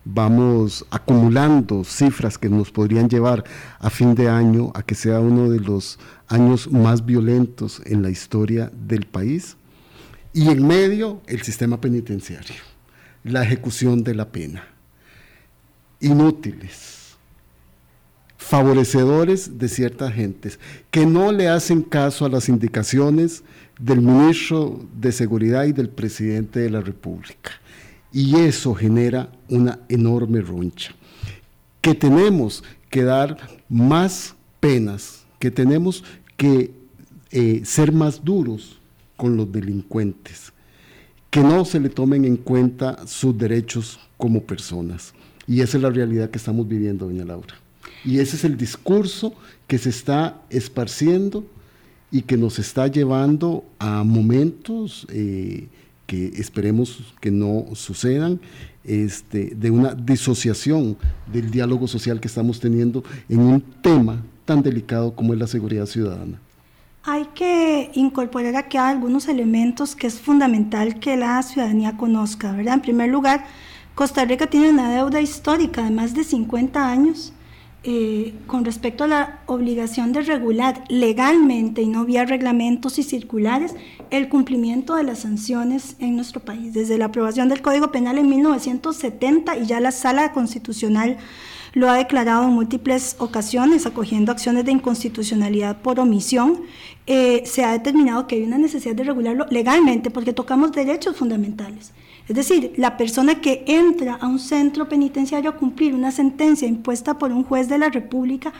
[0.03, 3.43] Vamos acumulando cifras que nos podrían llevar
[3.77, 8.09] a fin de año a que sea uno de los años más violentos en la
[8.09, 9.57] historia del país.
[10.33, 12.63] Y en medio, el sistema penitenciario,
[13.23, 14.63] la ejecución de la pena.
[15.99, 17.00] Inútiles,
[18.41, 23.43] favorecedores de ciertas gentes, que no le hacen caso a las indicaciones
[23.79, 27.51] del ministro de Seguridad y del presidente de la República.
[28.11, 30.93] Y eso genera una enorme roncha.
[31.81, 33.37] Que tenemos que dar
[33.69, 36.03] más penas, que tenemos
[36.35, 36.71] que
[37.29, 38.79] eh, ser más duros
[39.17, 40.51] con los delincuentes,
[41.29, 45.13] que no se le tomen en cuenta sus derechos como personas.
[45.47, 47.55] Y esa es la realidad que estamos viviendo, doña Laura.
[48.03, 49.33] Y ese es el discurso
[49.67, 51.45] que se está esparciendo
[52.11, 55.67] y que nos está llevando a momentos eh,
[56.05, 58.39] que esperemos que no sucedan,
[58.83, 60.97] este, de una disociación
[61.31, 65.85] del diálogo social que estamos teniendo en un tema tan delicado como es la seguridad
[65.85, 66.39] ciudadana?
[67.03, 72.75] Hay que incorporar aquí algunos elementos que es fundamental que la ciudadanía conozca, ¿verdad?
[72.75, 73.45] En primer lugar,
[73.95, 77.33] Costa Rica tiene una deuda histórica de más de 50 años
[77.83, 83.73] eh, con respecto a la obligación de regular legalmente y no vía reglamentos y circulares
[84.11, 86.73] el cumplimiento de las sanciones en nuestro país.
[86.73, 91.17] Desde la aprobación del Código Penal en 1970 y ya la Sala Constitucional
[91.73, 96.61] lo ha declarado en múltiples ocasiones, acogiendo acciones de inconstitucionalidad por omisión,
[97.07, 101.93] eh, se ha determinado que hay una necesidad de regularlo legalmente porque tocamos derechos fundamentales.
[102.31, 107.17] Es decir, la persona que entra a un centro penitenciario a cumplir una sentencia impuesta
[107.17, 108.53] por un juez de la República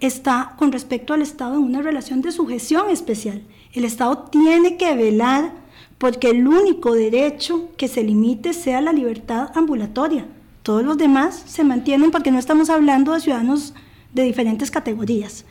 [0.00, 3.42] está con respecto al Estado en una relación de sujeción especial.
[3.72, 5.52] El Estado tiene que velar
[5.98, 10.26] porque el único derecho que se limite sea la libertad ambulatoria
[10.68, 13.72] todos los demás se mantienen porque no estamos hablando de ciudadanos
[14.12, 15.46] de diferentes categorías.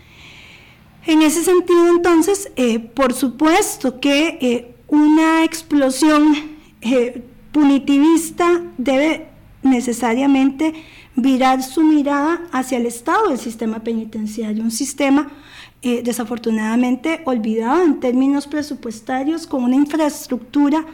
[1.08, 6.36] En ese sentido, entonces, eh, por supuesto que eh, una explosión
[6.82, 9.28] eh, punitivista debe
[9.64, 10.74] necesariamente
[11.16, 15.30] virar su mirada hacia el estado del sistema penitenciario, un sistema
[15.82, 20.86] desafortunadamente olvidado en términos presupuestarios, con una infraestructura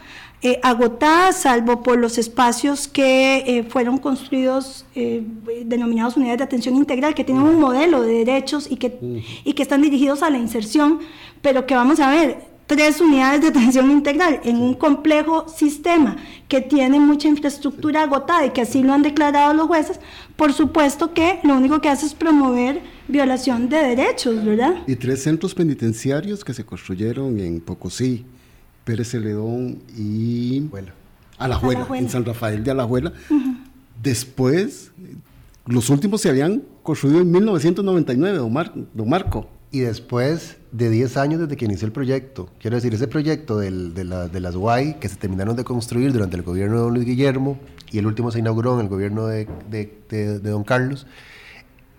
[0.45, 5.23] eh, agotada, salvo por los espacios que eh, fueron construidos, eh,
[5.63, 9.63] denominados unidades de atención integral, que tienen un modelo de derechos y que, y que
[9.63, 10.99] están dirigidos a la inserción,
[11.41, 16.59] pero que vamos a ver, tres unidades de atención integral en un complejo sistema que
[16.59, 19.99] tiene mucha infraestructura agotada y que así lo han declarado los jueces,
[20.35, 24.75] por supuesto que lo único que hace es promover violación de derechos, ¿verdad?
[24.87, 28.25] Y tres centros penitenciarios que se construyeron en Pocosí,
[28.83, 30.89] Pérez Celedón y bueno,
[31.37, 33.13] Alajuela, en San Rafael de Alajuela.
[34.01, 34.91] Después,
[35.67, 38.37] los últimos se habían construido en 1999,
[38.93, 39.47] don, Marco.
[39.71, 43.71] Y después de 10 años desde que inició el proyecto, quiero decir, ese proyecto de,
[43.71, 47.57] las UAI que se terminaron de construir durante el gobierno de don Luis Guillermo
[47.91, 51.07] y el último se inauguró en el gobierno de, de don Carlos,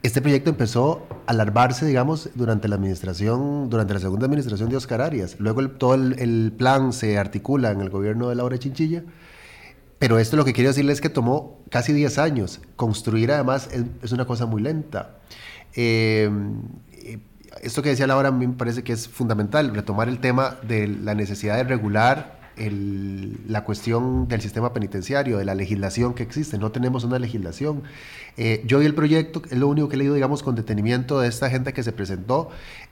[0.05, 5.01] este proyecto empezó a alarmarse, digamos, durante la administración, durante la segunda administración de Oscar
[5.01, 5.37] Arias.
[5.39, 9.03] Luego todo el, plan se articula en el gobierno de Laura Chinchilla.
[9.99, 12.61] Pero esto lo que quiero decirles es que tomó casi 10 años.
[12.77, 13.71] Construir además
[14.03, 15.21] es, una cosa muy lenta.
[15.75, 16.29] Eh,
[17.63, 21.57] esto que decía Laura me parece que es fundamental, retomar el tema de la necesidad
[21.57, 26.57] de regular la cuestión del sistema penitenciario, de la legislación que existe.
[26.57, 27.83] No tenemos una legislación.
[28.37, 31.29] Eh, yo y el proyecto, es lo único que he leído, digamos, con detenimiento de
[31.29, 32.51] esta gente que se presentó.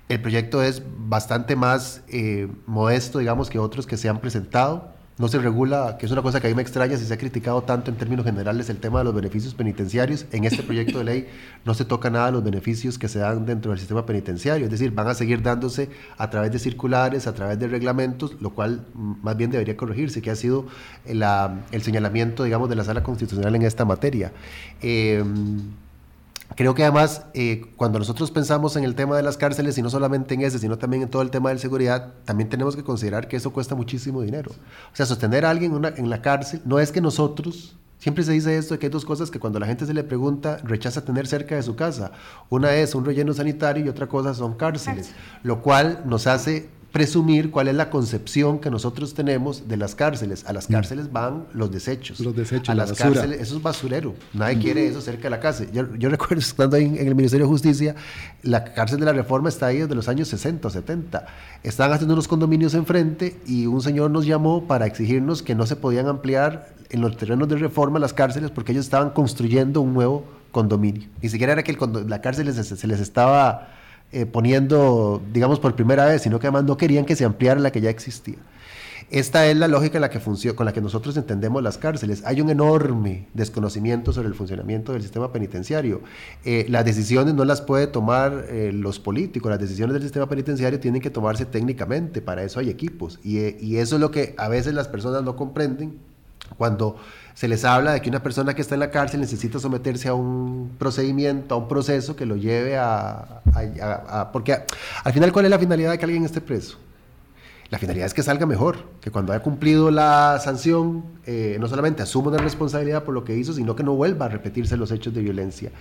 [0.09, 4.91] El proyecto es bastante más eh, modesto, digamos, que otros que se han presentado
[5.23, 7.17] no se regula, que es una cosa que a mí me extraña si se ha
[7.17, 10.27] criticado tanto en términos generales el tema de los beneficios penitenciarios.
[10.33, 11.29] En este proyecto de ley
[11.65, 14.73] no se toca nada de los beneficios que se dan dentro del sistema penitenciario, es
[14.73, 18.85] decir, van a seguir dándose a través de circulares, a través de reglamentos, lo cual
[18.95, 20.67] más bien debería corregirse, que ha sido
[21.05, 24.33] el señalamiento, digamos, de la sala constitucional en esta materia.
[24.81, 25.23] Eh,
[26.57, 29.91] Creo que además, eh, cuando nosotros pensamos en el tema de las cárceles, y no
[29.91, 33.29] solamente en ese, sino también en todo el tema de seguridad, también tenemos que considerar
[33.29, 34.51] que eso cuesta muchísimo dinero.
[34.93, 38.57] O sea, sostener a alguien en la cárcel no es que nosotros, siempre se dice
[38.57, 41.55] esto, que hay dos cosas que cuando la gente se le pregunta, rechaza tener cerca
[41.55, 42.13] de su casa.
[42.51, 45.13] Una es un relleno sanitario y otra cosa son cárceles,
[45.43, 50.45] lo cual nos hace presumir cuál es la concepción que nosotros tenemos de las cárceles.
[50.47, 50.73] A las mm.
[50.73, 52.21] cárceles van los desechos.
[52.21, 52.69] Los desechos.
[52.69, 54.15] A las cárceles, eso es basurero.
[54.35, 55.71] Nadie quiere eso cerca de la cárcel.
[55.73, 57.97] Yo, recuerdo estando ahí en, el Ministerio de Justicia,
[58.43, 61.27] la cárcel de la Reforma está ahí desde los años 60 o 70.
[61.63, 65.77] Estaban haciendo unos condominios enfrente y un señor nos llamó para exigirnos que no se
[65.77, 70.25] podían ampliar en los terrenos de reforma las cárceles porque ellos estaban construyendo un nuevo
[70.51, 71.09] condominio.
[71.23, 71.75] Ni siquiera era que
[72.07, 73.69] la cárcel se les estaba
[74.13, 77.73] eh, poniendo, digamos, por primera vez, sino que además no querían que se ampliara la
[77.73, 78.37] que ya existía.
[79.13, 80.01] Esta es la lógica
[80.55, 82.23] con la que nosotros entendemos las cárceles.
[82.25, 86.01] Hay un enorme desconocimiento sobre el funcionamiento del sistema penitenciario.
[86.47, 90.81] Eh, las decisiones no las puede tomar eh, los políticos, las decisiones del sistema penitenciario
[90.81, 93.21] tienen que tomarse técnicamente, para eso hay equipos.
[93.23, 95.99] Y, y eso es lo que a veces las personas no comprenden
[96.57, 96.97] cuando
[97.43, 100.15] se les habla de que una persona que está en la cárcel necesita someterse a
[100.15, 103.43] un procedimiento, a un proceso que lo lleve a...
[104.33, 104.59] porque
[105.03, 106.79] al final, ¿cuál es la finalidad de que alguien esté preso?
[107.69, 112.05] La finalidad es que salga mejor, que cuando haya cumplido la sanción, eh, no solamente
[112.05, 115.13] asuma una responsabilidad por lo que hizo, sino que no vuelva a repetirse los hechos
[115.13, 115.73] de violencia.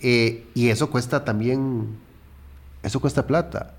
[0.00, 1.88] Eh, y eso cuesta también,
[2.82, 3.74] eso cuesta plata.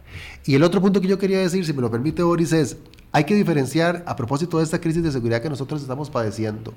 [0.46, 2.78] Y el otro punto que yo quería decir, si me lo permite Boris, es,
[3.12, 6.76] hay que diferenciar a propósito de esta crisis de seguridad que nosotros estamos padeciendo.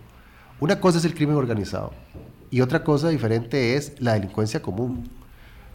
[0.59, 1.93] Una cosa es el crimen organizado
[2.51, 5.11] y otra cosa diferente es la delincuencia común.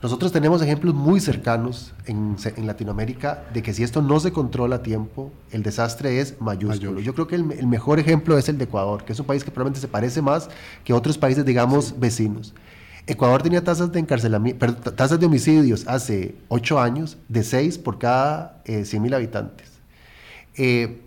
[0.02, 4.82] Nosotros tenemos ejemplos muy cercanos en, Latinoamérica de que si esto no se controla a
[4.82, 7.00] tiempo, el desastre es mayúsculo.
[7.00, 9.52] Yo creo que el, mejor ejemplo es el de Ecuador, que es un país que
[9.52, 10.50] probablemente se parece más
[10.84, 12.56] que otros países, digamos, vecinos.
[13.06, 14.65] Ecuador tenía tasas de encarcelamiento,
[14.96, 19.70] tasas de homicidios hace ocho años de seis por cada eh, 100 mil habitantes.
[20.58, 21.02] Eh,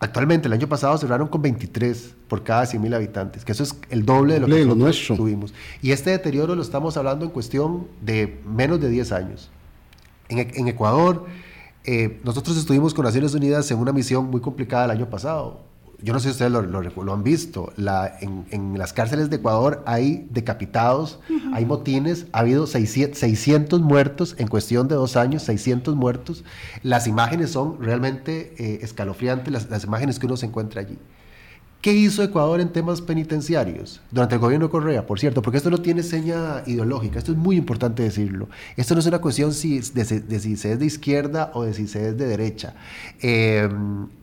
[0.00, 4.06] Actualmente, el año pasado cerraron con 23 por cada 100.000 habitantes, que eso es el
[4.06, 5.54] doble de lo que nosotros tuvimos.
[5.82, 9.50] Y este deterioro lo estamos hablando en cuestión de menos de 10 años.
[10.28, 11.26] En, en Ecuador,
[11.84, 15.68] eh, nosotros estuvimos con Naciones Unidas en una misión muy complicada el año pasado
[16.00, 20.28] yo no sé si ustedes lo, han visto, la, en, las cárceles de Ecuador hay
[20.30, 21.18] decapitados,
[21.52, 26.44] hay motines, ha habido 600, muertos en cuestión de dos años, 600 muertos.
[26.82, 30.98] Las imágenes son realmente eh, escalofriantes, las, las imágenes que uno se encuentra allí.
[31.80, 35.06] ¿Qué hizo Ecuador en temas penitenciarios durante el gobierno de Correa?
[35.06, 38.48] Por cierto, porque esto no tiene seña ideológica, esto es muy importante decirlo.
[38.76, 41.86] Esto no es una cuestión si, de, si se es de izquierda o de si
[41.86, 42.74] se es de derecha.
[43.22, 43.68] Eh,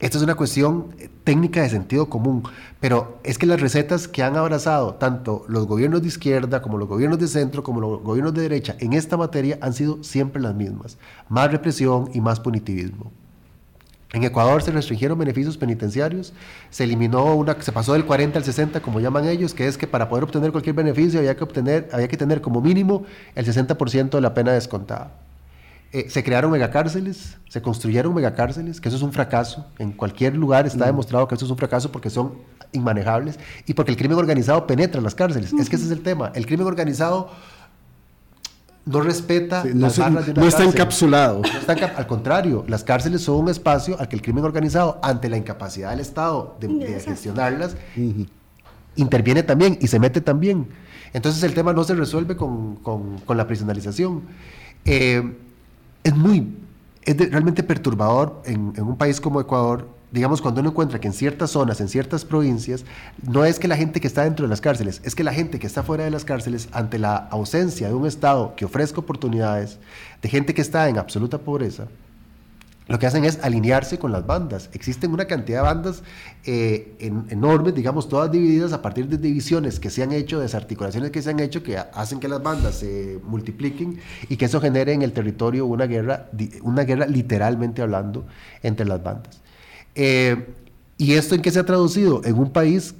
[0.01, 0.87] esto es una cuestión
[1.23, 2.43] técnica de sentido común,
[2.81, 6.89] pero es que las recetas que han abrazado tanto los gobiernos de izquierda como los
[6.89, 10.55] gobiernos de centro como los gobiernos de derecha en esta materia han sido siempre las
[10.55, 10.97] mismas.
[11.29, 13.13] Más represión y más punitivismo.
[14.15, 16.32] En Ecuador se restringieron beneficios penitenciarios,
[16.69, 19.88] se eliminó una, se pasó del 40 al 60, como llaman ellos, que es que
[19.88, 23.04] para poder obtener cualquier beneficio había que obtener, había que tener como mínimo
[23.36, 25.12] el 60% de la pena descontada.
[25.91, 29.65] Eh, se crearon megacárceles, se construyeron megacárceles, que eso es un fracaso.
[29.80, 30.88] En cualquier lugar está mm.
[30.88, 32.36] demostrado que eso es un fracaso porque son
[32.71, 35.51] inmanejables y porque el crimen organizado penetra las cárceles.
[35.51, 36.32] Es que ese es el tema.
[36.36, 37.32] El crimen organizado
[38.86, 41.41] no respeta no, está encapsulado.
[41.95, 45.89] al contrario, las cárceles son un espacio al que el crimen organizado, ante la incapacidad
[45.89, 47.76] del Estado de, gestionarlas,
[48.95, 50.69] interviene también y se mete también.
[51.13, 52.80] Entonces el tema no se resuelve con,
[53.28, 54.24] la prisionalización.
[54.86, 55.36] Eh,
[56.04, 56.56] es muy
[57.04, 61.13] es realmente perturbador en, en un país como Ecuador digamos, cuando uno encuentra que en
[61.13, 62.86] ciertas zonas, en ciertas provincias,
[63.21, 65.60] no es que la gente que está dentro de las cárceles, es que la gente
[65.60, 69.78] que está fuera de las cárceles, ante la ausencia de un Estado que ofrezca oportunidades,
[70.21, 71.88] de gente que está en absoluta pobreza,
[72.88, 74.69] lo que hacen es alinearse con las bandas.
[74.71, 76.04] Existen una cantidad de bandas
[76.45, 76.95] eh,
[77.30, 81.32] enormes, digamos, todas divididas a partir de divisiones que se han hecho, desarticulaciones que se
[81.32, 83.99] han hecho, que hacen que las bandas se multipliquen
[84.30, 86.30] y que eso genere en el territorio una guerra,
[86.62, 88.28] una guerra literalmente hablando
[88.62, 89.41] entre las bandas.
[89.95, 90.45] Eh,
[90.97, 92.21] ¿Y esto en qué se ha traducido?
[92.23, 92.93] En un país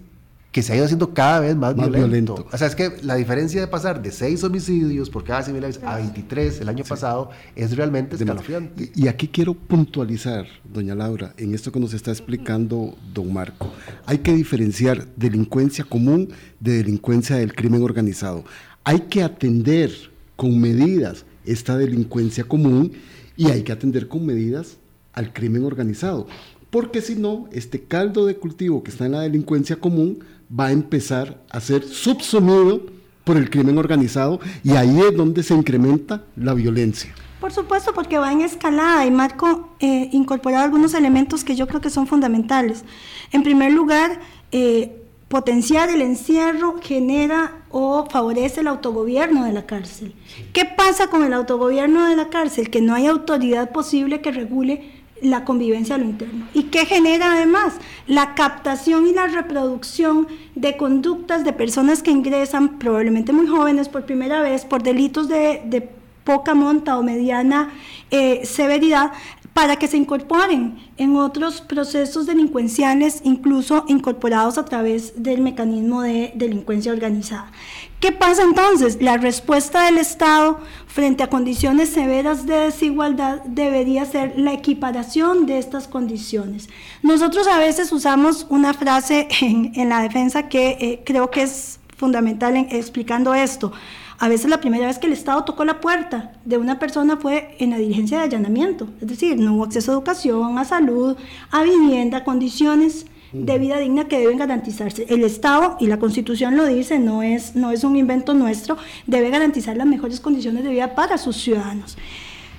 [0.56, 2.48] que se ha ido haciendo cada vez más, violento.
[2.50, 5.98] O sea, es que la diferencia de pasar de 6 homicidios por cada civil a
[5.98, 8.90] 23 el año pasado es realmente escalofriante.
[8.96, 13.70] Y aquí quiero puntualizar, doña Laura, en esto que nos está explicando don Marco.
[14.06, 16.30] Hay que diferenciar delincuencia común
[16.62, 18.46] de delincuencia del crimen organizado.
[18.86, 19.92] Hay que atender
[20.38, 22.94] con medidas esta delincuencia común
[23.36, 24.78] y hay que atender con medidas
[25.12, 26.28] al crimen organizado
[26.76, 30.20] porque si no, este caldo de cultivo que está en la delincuencia común
[30.52, 32.82] va a empezar a ser subsumido
[33.24, 37.16] por el crimen organizado y ahí es donde se incrementa la violencia.
[37.40, 41.80] Por supuesto, porque va en escalada y Marco eh, incorporado algunos elementos que yo creo
[41.80, 42.84] que son fundamentales.
[43.32, 44.20] En primer lugar,
[44.52, 50.14] eh, potenciar el encierro genera o favorece el autogobierno de la cárcel.
[50.52, 52.70] ¿Qué pasa con el autogobierno de la cárcel?
[52.70, 56.48] Que no hay autoridad posible que regule la convivencia a lo interno.
[56.54, 57.76] ¿Y qué genera además?
[58.08, 64.06] La captación y la reproducción de conductas de personas que ingresan, probablemente muy jóvenes por
[64.06, 65.90] primera vez, por delitos de,
[66.24, 67.70] poca monta o mediana
[68.10, 69.12] eh, severidad,
[69.54, 76.34] para que se incorporen en otros procesos delincuenciales, incluso incorporados a través del mecanismo de
[76.36, 77.52] delincuencia organizada.
[78.00, 79.02] ¿Qué pasa entonces?
[79.02, 85.58] La respuesta del Estado frente a condiciones severas de desigualdad debería ser la equiparación de
[85.58, 86.70] estas condiciones.
[87.02, 92.58] Nosotros a veces usamos una frase en, la defensa que eh, creo que es fundamental
[92.58, 93.72] en, explicando esto.
[94.20, 97.56] A veces la primera vez que el Estado tocó la puerta de una persona fue
[97.60, 101.18] en la diligencia de allanamiento, es decir, no hubo acceso a educación, a salud,
[101.52, 103.08] a vivienda, condiciones
[103.44, 105.06] de vida digna que deben garantizarse.
[105.10, 109.30] El Estado, y la Constitución lo dice, no es, no es un invento nuestro, debe
[109.30, 111.98] garantizar las mejores condiciones de vida para sus ciudadanos.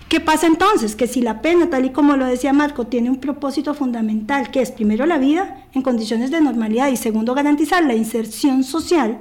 [0.08, 0.94] ¿Qué pasa entonces?
[0.94, 4.60] Que si la pena, tal y como lo decía Marco, tiene un propósito fundamental, que
[4.60, 9.18] es primero la vida en condiciones de normalidad y segundo garantizar la inserción social,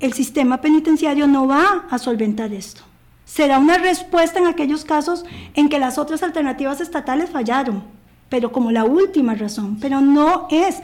[0.00, 2.82] el sistema penitenciario no va a solventar esto.
[3.26, 7.82] Será una respuesta en aquellos casos en que las otras alternativas estatales fallaron,
[8.28, 10.76] pero como la última razón, pero no es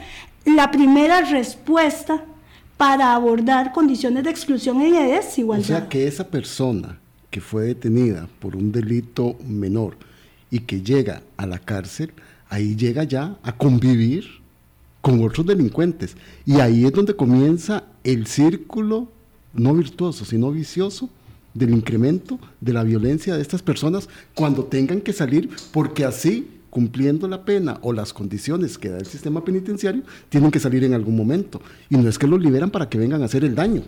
[0.45, 2.23] la primera respuesta
[2.77, 5.63] para abordar condiciones de exclusión y de desigualdad.
[5.63, 9.97] O sea que esa persona que fue detenida por un delito menor
[10.51, 12.11] y que llega a la cárcel,
[12.49, 14.25] ahí llega ya a convivir
[15.01, 16.15] con otros delincuentes.
[16.45, 19.09] Y ahí es donde comienza el círculo
[19.53, 21.09] no virtuoso, sino vicioso
[21.53, 27.25] del incremento de la violencia de estas personas cuando tengan que salir, porque así cumpliendo
[27.29, 31.15] la pena o las condiciones que da el sistema penitenciario, tienen que salir en algún
[31.15, 31.61] momento.
[31.89, 33.81] Y no es que los liberan para que vengan a hacer el daño.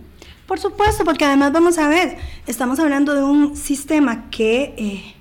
[0.47, 5.16] Por supuesto, porque además vamos a ver, estamos hablando de un sistema que eh,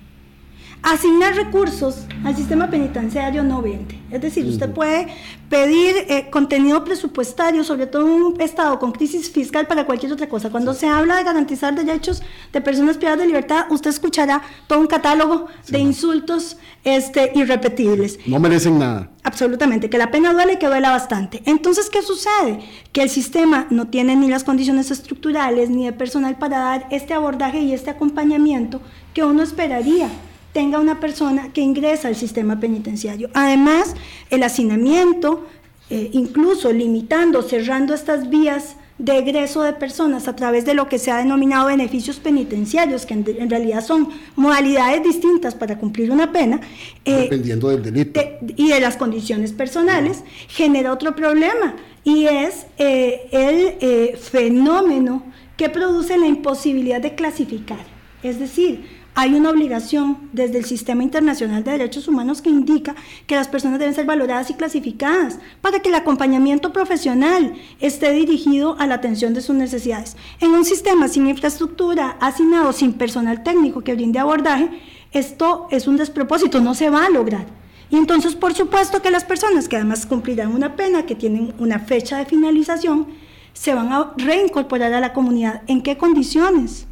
[0.82, 3.98] asignar recursos al sistema penitenciario no vende.
[4.10, 5.08] Es decir, usted puede
[5.48, 10.28] pedir eh, contenido presupuestario, sobre todo en un estado con crisis fiscal para cualquier otra
[10.28, 10.50] cosa.
[10.50, 14.86] Cuando se habla de garantizar derechos de personas privadas de libertad, usted escuchará todo un
[14.86, 18.18] catálogo de insultos este, irrepetibles.
[18.26, 19.10] No merecen nada.
[19.24, 21.42] Absolutamente, que la pena duele y que duela bastante.
[21.46, 22.60] Entonces, ¿qué sucede?
[22.92, 27.12] Que el sistema no tiene ni las condiciones estructurales ni de personal para dar este
[27.12, 28.80] abordaje y este acompañamiento
[29.14, 30.08] que uno esperaría
[30.56, 33.28] tenga una persona que ingresa al sistema penitenciario.
[33.34, 33.94] Además,
[34.30, 35.44] el hacinamiento,
[35.90, 40.98] eh, incluso limitando, cerrando estas vías de egreso de personas a través de lo que
[40.98, 46.58] se ha denominado beneficios penitenciarios, que en, realidad son modalidades distintas para cumplir una pena.
[47.04, 48.18] Eh, Dependiendo del delito.
[48.56, 55.22] y de las condiciones personales, genera otro problema, y es eh, el fenómeno
[55.58, 57.84] que produce la imposibilidad de clasificar.
[58.22, 62.94] Es decir, hay una obligación desde el Sistema Internacional de Derechos Humanos que indica
[63.26, 68.76] que las personas deben ser valoradas y clasificadas para que el acompañamiento profesional esté dirigido
[68.78, 70.18] a la atención de sus necesidades.
[70.38, 74.68] En un sistema sin infraestructura, asignado, sin personal técnico que brinde abordaje,
[75.12, 77.46] esto es un despropósito, no se va a lograr.
[77.88, 81.78] Y entonces, por supuesto que las personas que además cumplirán una pena, que tienen una
[81.78, 83.06] fecha de finalización,
[83.54, 85.62] se van a reincorporar a la comunidad.
[85.68, 86.86] ¿En qué condiciones?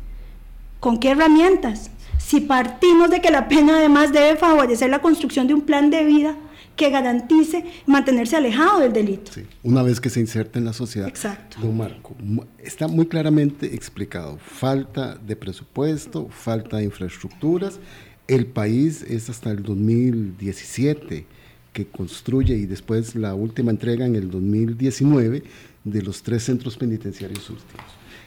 [0.81, 1.91] ¿Con qué herramientas?
[2.27, 6.05] Si partimos de que la pena además debe favorecer la construcción de un plan de
[6.05, 6.37] vida
[6.75, 9.31] que garantice mantenerse alejado del delito.
[9.63, 11.07] una vez que se inserta en la sociedad.
[11.07, 11.59] Exacto.
[11.61, 12.17] Don Marco,
[12.59, 14.39] está muy claramente explicado.
[14.39, 17.79] Falta de presupuesto, falta de infraestructuras.
[18.27, 21.27] El país es hasta el 2017
[21.73, 25.43] que construye y después la última entrega en el 2019
[25.85, 27.85] de los tres centros penitenciarios últimos.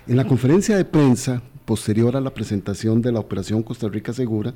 [0.07, 4.53] En la conferencia de prensa posterior a la presentación de la Operación Costa Rica Segura,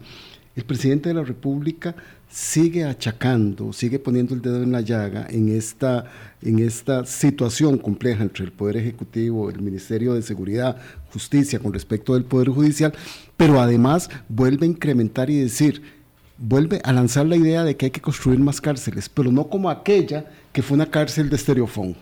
[0.56, 1.94] el presidente de la República
[2.30, 6.06] sigue achacando, sigue poniendo el dedo en la llaga en esta,
[6.42, 10.78] en esta situación compleja entre el Poder Ejecutivo, el Ministerio de Seguridad,
[11.12, 12.94] Justicia con respecto del Poder Judicial,
[13.36, 15.82] pero además vuelve a incrementar y decir,
[16.38, 19.70] vuelve a lanzar la idea de que hay que construir más cárceles, pero no como
[19.70, 21.98] aquella que fue una cárcel de estereofón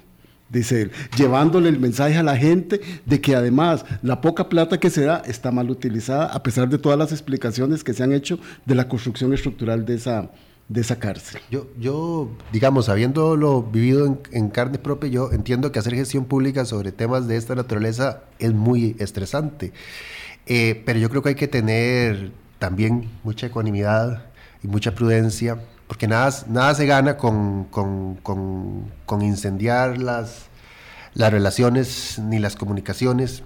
[0.50, 4.90] dice él, llevándole el mensaje a la gente de que además la poca plata que
[4.90, 8.40] se da está mal utilizada, a pesar de todas las explicaciones que se han hecho
[8.66, 10.32] de la construcción estructural de esa,
[10.68, 11.42] de esa cárcel.
[11.50, 16.92] Yo, yo digamos, habiéndolo vivido en, carne propia, yo entiendo que hacer gestión pública sobre
[16.92, 19.74] temas de esta naturaleza es muy estresante,
[20.46, 24.26] eh, pero yo creo que hay que tener también mucha ecuanimidad
[24.64, 27.68] y mucha prudencia porque nada, nada se gana con,
[29.22, 30.44] incendiar las,
[31.16, 33.42] las relaciones ni las comunicaciones.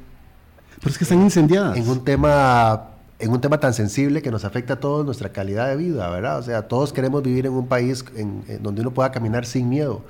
[0.82, 1.78] Pero es que están incendiadas.
[1.78, 2.90] En un tema
[3.20, 6.40] en un tema tan sensible que nos afecta a todos nuestra calidad de vida, ¿verdad?
[6.40, 10.04] O sea, todos queremos vivir en un país en, donde uno pueda caminar sin miedo.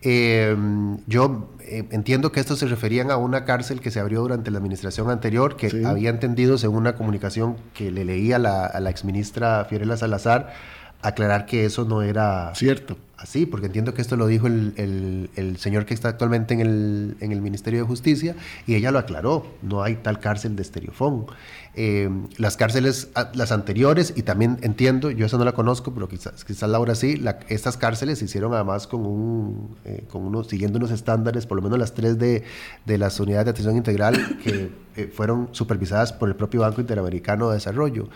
[0.00, 4.50] Em, yo eh, entiendo que esto se referían a una cárcel que se abrió durante
[4.50, 8.80] la administración anterior, que había entendido, según una comunicación que le leí a la, a
[8.80, 10.54] la exministra Fiorella Salazar,
[11.02, 12.96] aclarar que eso no era cierto.
[13.18, 17.16] Así, porque entiendo que esto lo dijo el, el, señor que está actualmente en el,
[17.18, 21.26] en el, Ministerio de Justicia y ella lo aclaró, no hay tal cárcel de estereofón.
[21.74, 26.08] Eh, las cárceles, ah, las anteriores, y también entiendo, yo esa no la conozco, pero
[26.08, 30.78] quizás, quizás Laura sí, estas cárceles se hicieron además con un, eh, con unos, siguiendo
[30.78, 32.44] unos estándares, por lo menos las tres de,
[32.86, 37.48] de las unidades de atención integral que eh, fueron supervisadas por el propio Banco Interamericano
[37.48, 38.08] de Desarrollo.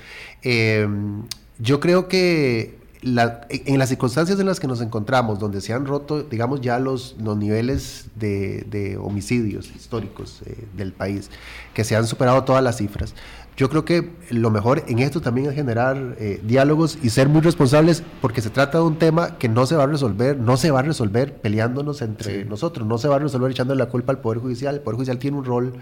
[1.58, 6.22] Yo creo que en las circunstancias en las que nos encontramos, donde se han roto,
[6.22, 11.28] digamos, ya los, los niveles de, homicidios históricos eh, del país,
[11.74, 13.14] que se han superado todas las cifras,
[13.56, 17.42] yo creo que lo mejor en esto también es generar eh, diálogos y ser muy
[17.42, 20.70] responsables, porque se trata de un tema que no se va a resolver, no se
[20.70, 24.20] va a resolver peleándonos entre nosotros, no se va a resolver echándole la culpa al
[24.20, 24.76] Poder Judicial.
[24.76, 25.74] El Poder Judicial tiene un rol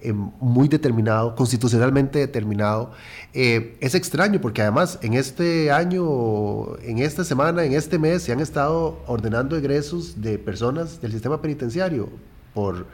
[0.00, 2.92] eh, muy determinado, constitucionalmente determinado.
[3.34, 8.32] Eh, es extraño porque además en este año, en esta semana, en este mes, se
[8.32, 12.08] han estado ordenando egresos de personas del sistema penitenciario
[12.54, 12.86] por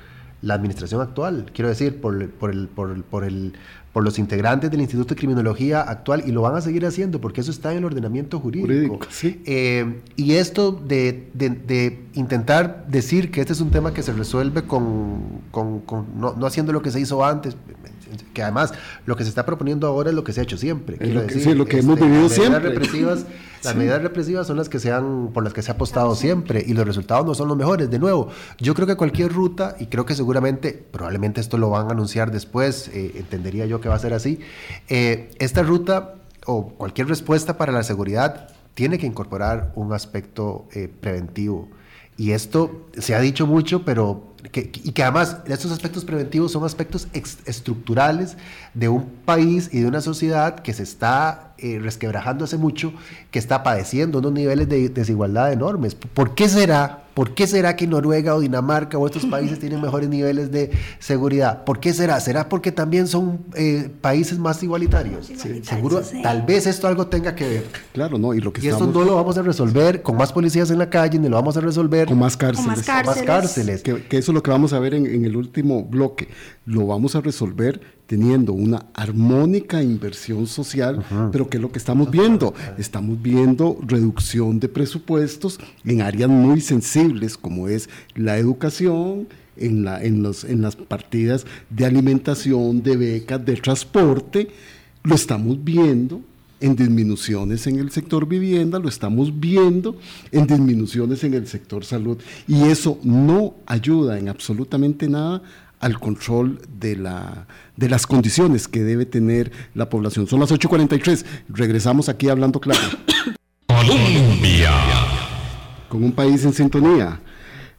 [0.45, 3.55] la administración actual, quiero decir, por, por, el, por, por, el,
[3.93, 7.41] por los integrantes del Instituto de Criminología actual y lo van a seguir haciendo porque
[7.41, 8.99] eso está en el ordenamiento jurídico.
[9.23, 14.63] Eh, y esto de, de, intentar decir que este es un tema que se resuelve
[14.63, 15.83] con, con,
[16.17, 17.57] no, no, haciendo lo que se hizo antes,
[18.33, 18.73] que además
[19.07, 20.97] lo que se está proponiendo ahora es lo que se ha hecho siempre.
[21.07, 22.71] lo que, sí, lo que hemos este, vivido siempre.
[22.71, 23.27] Represivas,
[23.65, 26.65] las medidas represivas son las que se han, por las que se ha apostado siempre
[26.67, 27.91] y los resultados no son los mejores.
[27.91, 31.89] De nuevo, yo creo que cualquier ruta, y creo que seguramente, probablemente esto lo van
[31.89, 34.41] a anunciar después, eh, entendería yo que va a ser así,
[34.89, 36.15] eh, esta ruta
[36.47, 41.69] o cualquier respuesta para la seguridad tiene que incorporar un aspecto eh, preventivo.
[42.17, 47.09] Y esto se ha dicho mucho, pero y que además estos aspectos preventivos son aspectos
[47.13, 48.37] estructurales
[48.75, 52.93] de un país y de una sociedad que se está eh, resquebrajando hace mucho,
[53.31, 55.95] que está padeciendo unos niveles de desigualdad enormes.
[55.95, 57.05] ¿Por qué será?
[57.15, 61.63] ¿Por qué será que Noruega o Dinamarca o estos países tienen mejores niveles de seguridad?
[61.63, 62.19] ¿Por qué será?
[62.19, 65.31] ¿Será porque también son eh, países más igualitarios?
[65.63, 67.67] seguro, tal vez esto algo tenga que ver.
[67.93, 70.73] Claro, no, y lo que y esto no lo vamos a resolver con más policías
[70.73, 72.85] en la calle, ni lo vamos a resolver con más cárceles.
[72.85, 73.83] Con más cárceles.
[73.83, 76.29] Que, eso es lo que vamos a ver en, en el último bloque.
[76.67, 82.11] Lo vamos a resolver teniendo una armónica inversión social, pero ¿qué es lo que estamos
[82.11, 82.55] viendo?
[82.79, 90.03] Estamos viendo reducción de presupuestos en áreas muy sensibles como es la educación, en, la,
[90.03, 94.49] en, los, en las partidas de alimentación, de becas, de transporte,
[95.03, 96.23] lo estamos viendo
[96.61, 99.99] en disminuciones en el sector vivienda, lo estamos viendo
[100.33, 102.19] en disminuciones en el sector salud.
[102.49, 105.43] Y eso no ayuda en absolutamente nada
[105.85, 110.27] al control de, la, de las condiciones que debe tener la población.
[110.27, 112.81] Son las 8.43, regresamos aquí hablando claro.
[113.67, 114.71] Colombia.
[115.91, 117.21] Con un país en sintonía.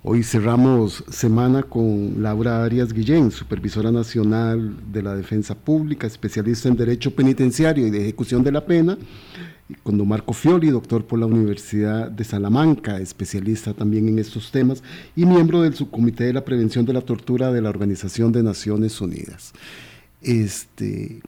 [0.04, 6.76] Hoy cerramos semana con Laura Arias Guillén, supervisora nacional de la Defensa Pública, especialista en
[6.76, 9.00] Derecho Penitenciario y de Ejecución de la Pena,
[9.84, 14.84] con Marco Fioli, doctor por la Universidad de Salamanca, especialista también en estos temas
[15.16, 19.02] y miembro del Subcomité de la Prevención de la Tortura de la Organización de Naciones
[19.02, 19.54] Unidas.
[20.22, 21.22] Este,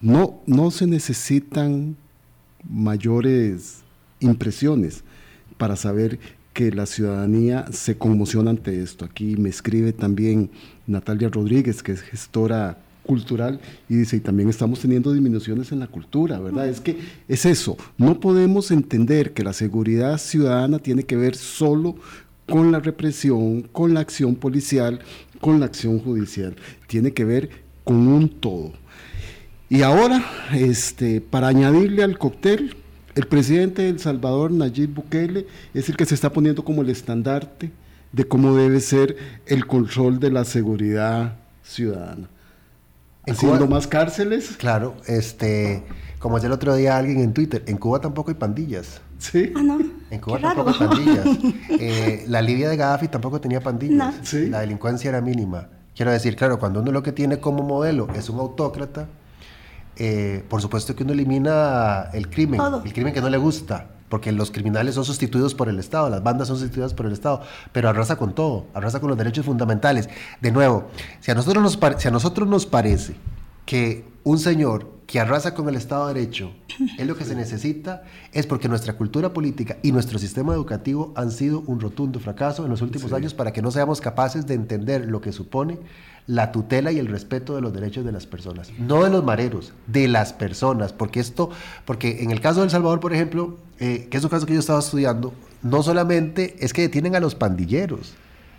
[0.00, 1.96] no, no se necesitan
[2.68, 3.82] mayores
[4.18, 5.04] impresiones
[5.58, 6.18] para saber
[6.52, 9.04] que la ciudadanía se conmociona ante esto.
[9.04, 10.50] Aquí me escribe también
[10.86, 15.86] Natalia Rodríguez, que es gestora cultural, y dice, y también estamos teniendo disminuciones en la
[15.86, 16.68] cultura, ¿verdad?
[16.68, 16.98] Es que
[17.28, 21.96] es eso, no podemos entender que la seguridad ciudadana tiene que ver solo
[22.46, 25.00] con la represión, con la acción policial,
[25.40, 26.54] con la acción judicial,
[26.86, 27.50] tiene que ver
[27.84, 28.72] con un todo.
[29.68, 32.74] Y ahora, este, para añadirle al cóctel,
[33.14, 36.90] el presidente de El Salvador, Nayib Bukele, es el que se está poniendo como el
[36.90, 37.70] estandarte
[38.12, 42.28] de cómo debe ser el control de la seguridad ciudadana.
[43.30, 44.56] Haciendo más cárceles.
[44.58, 45.82] Claro, este,
[46.18, 49.00] como decía el otro día alguien en Twitter, en Cuba tampoco hay pandillas.
[49.18, 49.52] Sí.
[49.54, 49.78] Ah, no.
[50.10, 51.26] En Cuba tampoco hay pandillas.
[51.82, 53.96] Eh, la Libia de Gaddafi tampoco tenía pandillas.
[53.96, 54.12] No.
[54.22, 54.48] Sí.
[54.48, 55.68] La delincuencia era mínima.
[55.94, 59.06] Quiero decir, claro, cuando uno lo que tiene como modelo es un autócrata,
[59.96, 62.82] eh, por supuesto que uno elimina el crimen, Todo.
[62.84, 66.22] el crimen que no le gusta, porque los criminales son sustituidos por el Estado, las
[66.22, 67.40] bandas son sustituidas por el Estado,
[67.72, 70.10] pero arrasa con todo, arrasa con los derechos fundamentales.
[70.42, 70.88] De nuevo,
[71.20, 73.14] si a nosotros nos, pare- si a nosotros nos parece
[73.64, 76.52] que un señor que arrasa con el Estado de Derecho
[76.98, 81.32] es lo que se necesita, es porque nuestra cultura política y nuestro sistema educativo han
[81.32, 85.06] sido un rotundo fracaso en los últimos años para que no seamos capaces de entender
[85.06, 85.78] lo que supone
[86.30, 89.72] la tutela y el respeto de los derechos de las personas, no de los mareros,
[89.88, 91.50] de las personas, porque esto,
[91.84, 94.54] porque en el caso de El Salvador, por ejemplo, eh, que es un caso que
[94.54, 98.14] yo estaba estudiando, no solamente es que detienen a los pandilleros,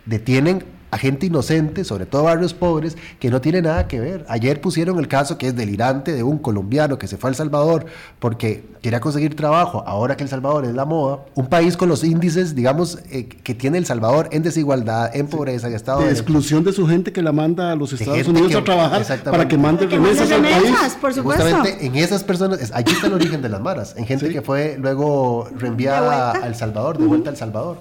[0.06, 4.26] detienen a gente inocente, sobre todo barrios pobres, que no tiene nada que ver.
[4.28, 7.34] Ayer pusieron el caso que es delirante de un colombiano que se fue a El
[7.34, 7.86] Salvador
[8.18, 12.04] porque quería conseguir trabajo, ahora que El Salvador es la moda, un país con los
[12.04, 16.12] índices, digamos, eh, que tiene El Salvador en desigualdad, en pobreza, en estado De de...
[16.12, 19.48] exclusión de su gente que la manda a los Estados Unidos que- a trabajar para
[19.48, 20.72] que mande remesas al país.
[21.00, 21.42] por supuesto.
[21.42, 24.32] Justamente en esas personas, es- allí está el origen de las maras, en gente Sí.
[24.34, 27.78] que fue luego reenviada a El Salvador, de vuelta a El Salvador.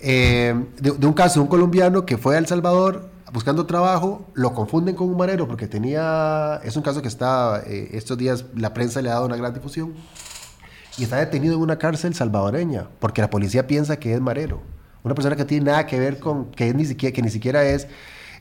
[0.00, 4.26] Eh, de, de un caso de un colombiano que fue a El Salvador buscando trabajo,
[4.34, 8.44] lo confunden con un marero porque tenía, es un caso que está, eh, estos días
[8.56, 9.94] la prensa le ha dado una gran difusión,
[10.98, 14.60] y está detenido en una cárcel salvadoreña porque la policía piensa que es marero.
[15.02, 17.64] Una persona que tiene nada que ver con, que, es ni, siquiera, que ni siquiera
[17.64, 17.86] es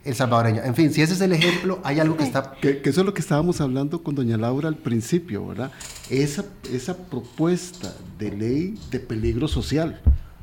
[0.03, 0.63] el salvadoreño.
[0.63, 3.05] En fin, si ese es el ejemplo, hay algo que está Que, que eso es
[3.05, 5.71] lo que estábamos hablando con doña Laura al principio, ¿verdad?
[6.09, 6.43] Esa,
[6.73, 10.01] esa propuesta de ley de peligro social.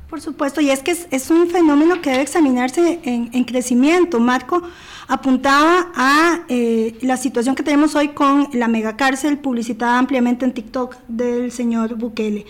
[0.09, 4.21] Por supuesto, y es que es, es un fenómeno que debe examinarse en, en crecimiento.
[4.21, 4.63] Marco
[5.07, 10.95] apuntaba a eh, la situación que tenemos hoy con la megacárcel publicitada ampliamente en TikTok
[11.09, 12.45] del señor Bukele.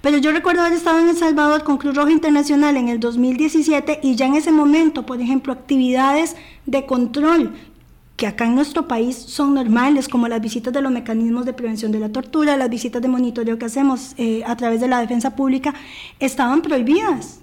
[0.00, 4.00] Pero yo recuerdo haber estado en El Salvador con Cruz Roja Internacional en el 2017
[4.02, 6.36] y ya en ese momento, por ejemplo, actividades
[6.66, 7.54] de control
[8.18, 11.92] que acá en nuestro país son normales, como las visitas de los mecanismos de prevención
[11.92, 15.36] de la tortura, las visitas de monitoreo que hacemos eh, a través de la defensa
[15.36, 15.72] pública,
[16.18, 17.38] estaban prohibidas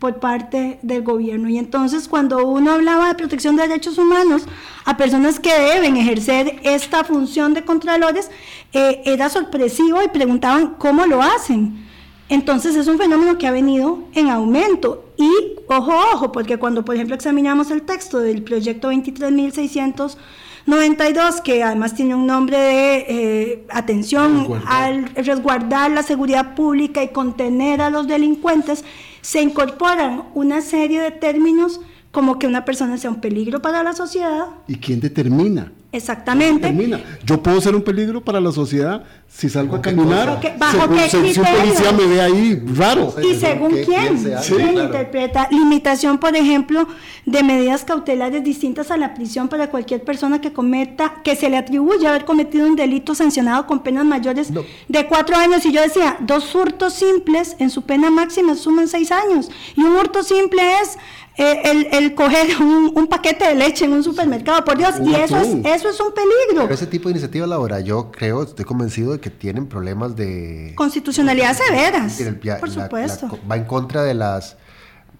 [0.00, 1.48] por parte del gobierno.
[1.48, 4.42] Y entonces cuando uno hablaba de protección de derechos humanos
[4.84, 8.28] a personas que deben ejercer esta función de contralores,
[8.72, 11.87] eh, era sorpresivo y preguntaban cómo lo hacen.
[12.28, 15.06] Entonces es un fenómeno que ha venido en aumento.
[15.16, 15.30] Y
[15.66, 22.14] ojo, ojo, porque cuando por ejemplo examinamos el texto del proyecto 23.692, que además tiene
[22.14, 28.84] un nombre de eh, atención al resguardar la seguridad pública y contener a los delincuentes,
[29.22, 33.94] se incorporan una serie de términos como que una persona sea un peligro para la
[33.94, 34.46] sociedad.
[34.66, 35.72] ¿Y quién determina?
[35.90, 36.66] Exactamente.
[36.70, 37.00] Determina.
[37.24, 40.36] Yo puedo ser un peligro para la sociedad si salgo a ¿Con qué caminar.
[40.36, 40.54] cosa?
[40.58, 43.14] ¿Bajo según- qué si- si un policía me ve ahí raro.
[43.22, 44.38] Y según ¿Qué quién, quién
[44.72, 44.82] Claro.
[44.84, 46.86] interpreta limitación, por ejemplo,
[47.24, 51.56] de medidas cautelares distintas a la prisión para cualquier persona que cometa, que se le
[51.56, 54.64] atribuye haber cometido un delito sancionado con penas mayores No.
[54.88, 55.64] de cuatro años.
[55.64, 59.50] Y yo decía, dos hurtos simples en su pena máxima suman seis años.
[59.74, 60.98] Y un hurto simple es
[61.38, 64.96] eh, el, el coger un, un paquete de leche en un supermercado, por Dios.
[64.98, 66.62] Un Y eso es, eso es un peligro.
[66.64, 70.72] Pero ese tipo de iniciativas laborales, yo creo, estoy convencido de que tienen problemas de...
[70.74, 73.28] Constitucionalidad severas, el- por la- supuesto.
[73.30, 74.56] la- va en contra de las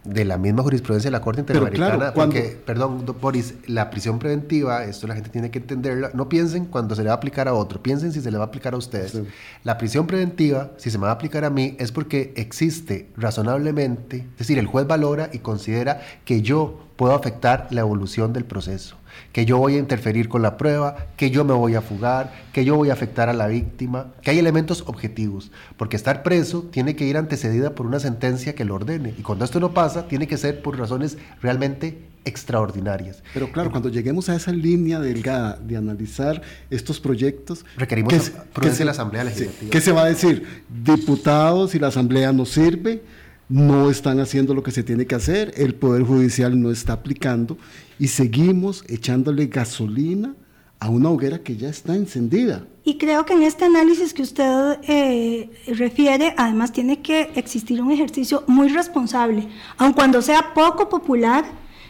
[0.09, 2.13] de la misma jurisprudencia de la Corte Interamericana.
[2.15, 6.95] porque, perdón, Boris, la prisión preventiva, esto la gente tiene que entenderla, no piensen cuando
[6.95, 8.77] se le va a aplicar a otro, piensen si se le va a aplicar a
[8.77, 9.21] ustedes.
[9.65, 14.27] La prisión preventiva, si se me va a aplicar a mí, es porque existe razonablemente,
[14.33, 18.99] es decir, el juez valora y considera que yo puedo afectar la evolución del proceso
[19.33, 22.65] que yo voy a interferir con la prueba, que yo me voy a fugar, que
[22.65, 26.97] yo voy a afectar a la víctima, que hay elementos objetivos, porque estar preso tiene
[26.97, 30.27] que ir antecedida por una sentencia que lo ordene, y cuando esto no pasa, tiene
[30.27, 33.23] que ser por razones realmente extraordinarias.
[33.33, 37.65] Pero claro, cuando lleguemos a esa línea delgada de analizar estos proyectos...
[37.77, 38.13] Requerimos
[38.61, 39.71] que, de la Asamblea Legislativa.
[39.71, 40.65] ¿Qué se va a decir?
[40.69, 43.03] Diputados, si la Asamblea no sirve,
[43.49, 47.57] no están haciendo lo que se tiene que hacer, el Poder Judicial no está aplicando
[47.99, 50.35] y seguimos echándole gasolina
[50.81, 52.67] a una hoguera que ya está encendida.
[52.85, 57.91] Y creo que en este análisis que usted eh, refiere, además tiene que existir un
[57.91, 61.45] ejercicio muy responsable, aun cuando sea poco popular,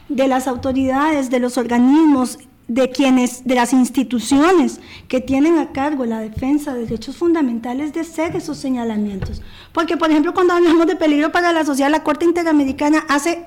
[0.08, 2.38] de las autoridades, de los organismos
[2.68, 8.00] de quienes, de las instituciones que tienen a cargo la defensa de derechos fundamentales de
[8.00, 9.40] hacer esos señalamientos.
[9.72, 13.46] Porque, por ejemplo, cuando hablamos de peligro para la sociedad, la Corte Interamericana hace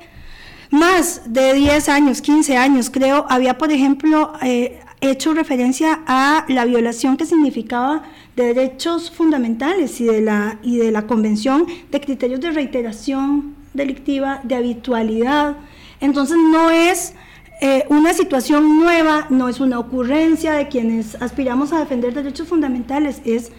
[0.71, 6.65] más de 10 años, 15 años, creo, había, por ejemplo, eh, hecho referencia a la
[6.65, 8.03] violación que significaba
[8.35, 14.41] de derechos fundamentales y de la, y de la Convención de Criterios de Reiteración Delictiva,
[14.43, 15.57] de habitualidad.
[15.99, 17.13] Entonces, no es
[17.61, 23.21] eh, una situación nueva, no es una ocurrencia de quienes aspiramos a defender derechos fundamentales,
[23.23, 23.51] es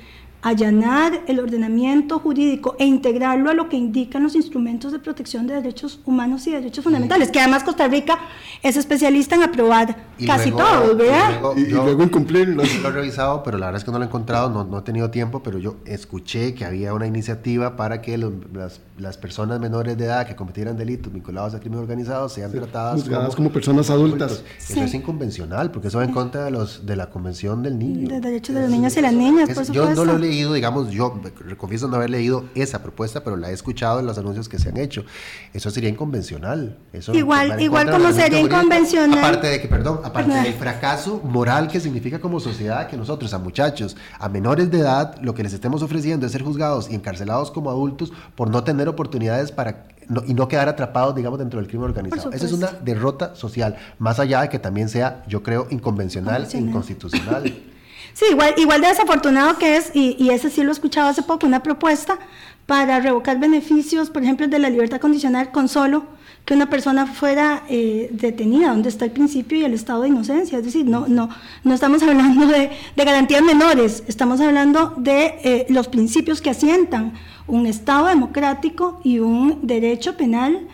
[0.42, 5.54] allanar el ordenamiento jurídico e integrarlo a lo que indican los instrumentos de protección de
[5.54, 8.18] derechos humanos y derechos fundamentales, que además Costa Rica
[8.60, 11.40] es especialista en aprobar casi todo, ¿verdad?
[11.56, 12.62] Y luego, en cumplirlo.
[12.82, 14.82] Lo he revisado, pero la verdad es que no lo he encontrado, no, no he
[14.82, 19.96] tenido tiempo, pero yo escuché que había una iniciativa para que las, las, personas menores
[19.96, 23.04] de edad que cometieran delitos vinculados a crimen organizado sean tratadas
[23.36, 24.42] como, personas adultas.
[24.58, 28.08] Eso es inconvencional, porque eso va en contra de, los, de la Convención del Niño.
[28.08, 29.94] De derechos de los niños y las niñas, por supuesto.
[29.94, 31.20] Yo no lo leído, digamos, yo
[31.58, 34.70] confieso no haber leído esa propuesta, pero la he escuchado en los anuncios que se
[34.70, 35.04] han hecho.
[35.52, 36.78] Eso sería inconvencional.
[36.92, 39.18] Eso igual igual como sería inconvencional.
[39.18, 43.38] Aparte de que, perdón, aparte del fracaso moral que significa como sociedad que nosotros a
[43.38, 47.50] muchachos, a menores de edad, lo que les estemos ofreciendo es ser juzgados y encarcelados
[47.50, 49.86] como adultos por no tener oportunidades para
[50.26, 52.32] y no quedar atrapados, digamos, dentro del crimen organizado.
[52.32, 56.58] Esa es una derrota social, más allá de que también sea, yo creo, inconvencional e
[56.58, 57.54] inconstitucional.
[58.14, 61.22] Sí, igual, igual de desafortunado que es, y, y ese sí lo he escuchado hace
[61.22, 62.18] poco, una propuesta
[62.66, 66.04] para revocar beneficios, por ejemplo, de la libertad condicional con solo
[66.44, 70.58] que una persona fuera eh, detenida, donde está el principio y el estado de inocencia.
[70.58, 71.28] Es decir, no, no,
[71.62, 77.12] no estamos hablando de, de garantías menores, estamos hablando de eh, los principios que asientan
[77.46, 80.68] un Estado democrático y un derecho penal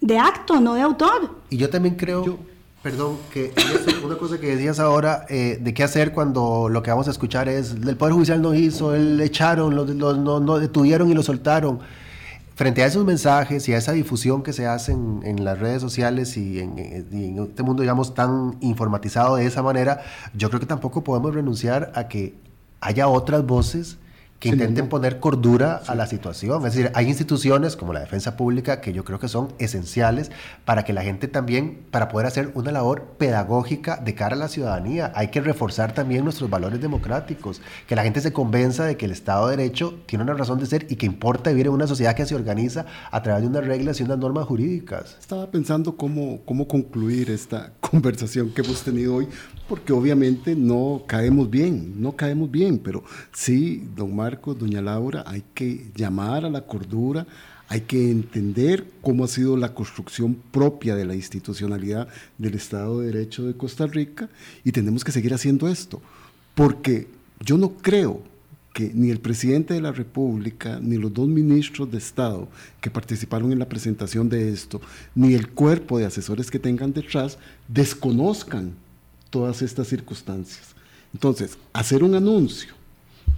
[0.00, 1.36] de acto, no de autor.
[1.50, 2.53] Y yo también creo...
[2.84, 3.50] Perdón, que
[4.04, 7.48] una cosa que decías ahora eh, de qué hacer cuando lo que vamos a escuchar
[7.48, 11.80] es el Poder Judicial no hizo, él echaron, lo, no, no, detuvieron y lo soltaron.
[12.56, 16.36] Frente a esos mensajes y a esa difusión que se hace en, las redes sociales
[16.36, 20.02] y en, en, este mundo, digamos, tan informatizado de esa manera,
[20.34, 22.34] yo creo que tampoco podemos renunciar a que
[22.82, 23.96] haya otras voces
[24.38, 26.66] que intenten poner cordura a la situación.
[26.66, 30.30] Es decir, hay instituciones como la defensa pública que yo creo que son esenciales
[30.64, 34.48] para que la gente también, para poder hacer una labor pedagógica de cara a la
[34.48, 35.12] ciudadanía.
[35.14, 39.12] Hay que reforzar también nuestros valores democráticos, que la gente se convenza de que el
[39.12, 42.14] Estado de Derecho tiene una razón de ser y que importa vivir en una sociedad
[42.14, 45.16] que se organiza a través de unas reglas y unas normas jurídicas.
[45.18, 49.28] Estaba pensando cómo, cómo concluir esta conversación que hemos tenido hoy,
[49.68, 55.42] porque obviamente no caemos bien, no caemos bien, pero sí, don Mar doña Laura, hay
[55.54, 57.26] que llamar a la cordura,
[57.68, 62.08] hay que entender cómo ha sido la construcción propia de la institucionalidad
[62.38, 64.28] del Estado de Derecho de Costa Rica
[64.64, 66.02] y tenemos que seguir haciendo esto,
[66.54, 67.08] porque
[67.40, 68.22] yo no creo
[68.74, 72.48] que ni el presidente de la República, ni los dos ministros de Estado
[72.80, 74.80] que participaron en la presentación de esto,
[75.14, 78.72] ni el cuerpo de asesores que tengan detrás, desconozcan
[79.30, 80.74] todas estas circunstancias.
[81.12, 82.74] Entonces, hacer un anuncio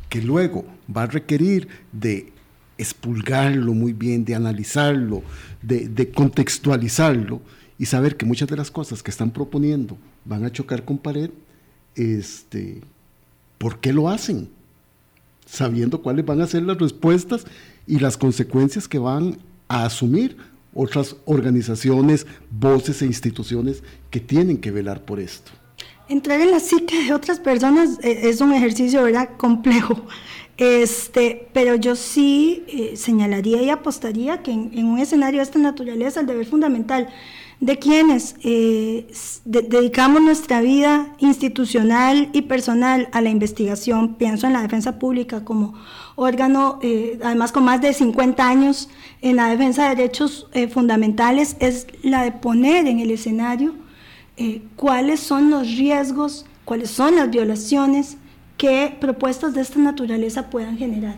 [0.08, 2.32] que luego va a requerir de
[2.78, 5.22] expulgarlo muy bien, de analizarlo,
[5.62, 7.40] de, contextualizarlo
[7.78, 11.30] y saber que muchas de las cosas que están proponiendo van a chocar con pared,
[11.94, 12.80] este,
[13.58, 14.48] ¿por qué lo hacen?
[15.46, 17.44] Sabiendo cuáles van a ser las respuestas
[17.86, 19.38] y las consecuencias que van
[19.68, 20.36] a asumir
[20.74, 25.52] otras organizaciones, voces e instituciones que tienen que velar por esto.
[26.08, 30.02] Entrar en la psique de otras personas eh, es un ejercicio, ¿verdad?, complejo.
[30.56, 36.20] Este, pero yo sí eh, señalaría y apostaría que en, un escenario de esta naturaleza
[36.20, 37.10] el deber fundamental
[37.60, 39.06] de quienes eh,
[39.44, 45.74] dedicamos nuestra vida institucional y personal a la investigación, pienso en la defensa pública como
[46.16, 46.80] órgano,
[47.22, 48.90] además con más de 50 años
[49.22, 53.74] en la defensa de derechos fundamentales, es la de poner en el escenario
[54.36, 58.16] eh, cuáles son los riesgos, cuáles son las violaciones
[58.56, 61.16] que propuestas de esta naturaleza puedan generar.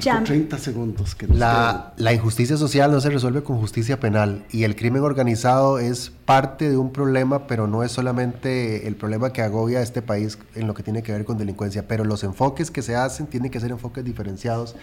[0.00, 0.24] Ya.
[0.24, 1.14] 30 segundos.
[1.14, 5.78] Que la, la, injusticia social no se resuelve con justicia penal y el crimen organizado
[5.78, 10.00] es parte de un problema, pero no es solamente el problema que agobia a este
[10.00, 13.26] país en lo que tiene que ver con delincuencia, pero los enfoques que se hacen
[13.26, 14.76] tienen que ser enfoques diferenciados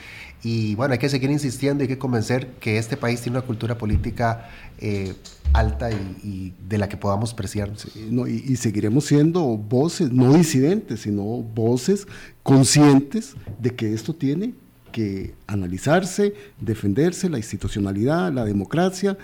[0.43, 3.47] y bueno, hay que seguir insistiendo y hay que convencer que este país tiene una
[3.47, 5.15] cultura política eh,
[5.53, 7.87] alta y, de la que podamos preciarnos.
[7.95, 12.07] y, y seguiremos siendo voces, no disidentes, sino voces
[12.43, 14.53] conscientes de que esto tiene
[14.93, 19.17] que analizarse, defenderse, la institucionalidad, la democracia,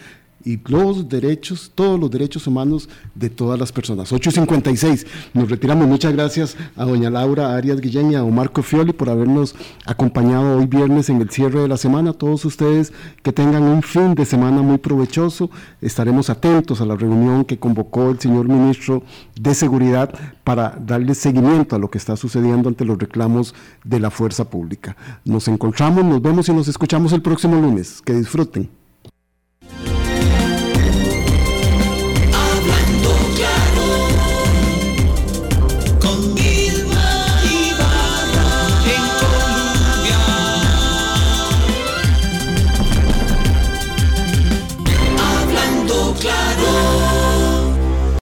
[0.50, 4.12] y los derechos, todos los derechos humanos de todas las personas.
[4.12, 5.88] 8.56, nos retiramos.
[5.88, 9.54] Muchas gracias a doña Laura Arias Guillén y a Marco Fioli por habernos
[9.86, 12.14] acompañado hoy viernes en el cierre de la semana.
[12.14, 15.52] Todos ustedes que tengan un fin de semana muy provechoso.
[15.82, 19.04] Estaremos atentos a la reunión que convocó el señor ministro
[19.39, 20.12] de Seguridad
[20.43, 24.97] para darle seguimiento a lo que está sucediendo ante los reclamos de la fuerza pública.
[25.26, 28.02] Nos encontramos, nos vemos y nos escuchamos el próximo lunes.
[28.02, 28.79] Que disfruten.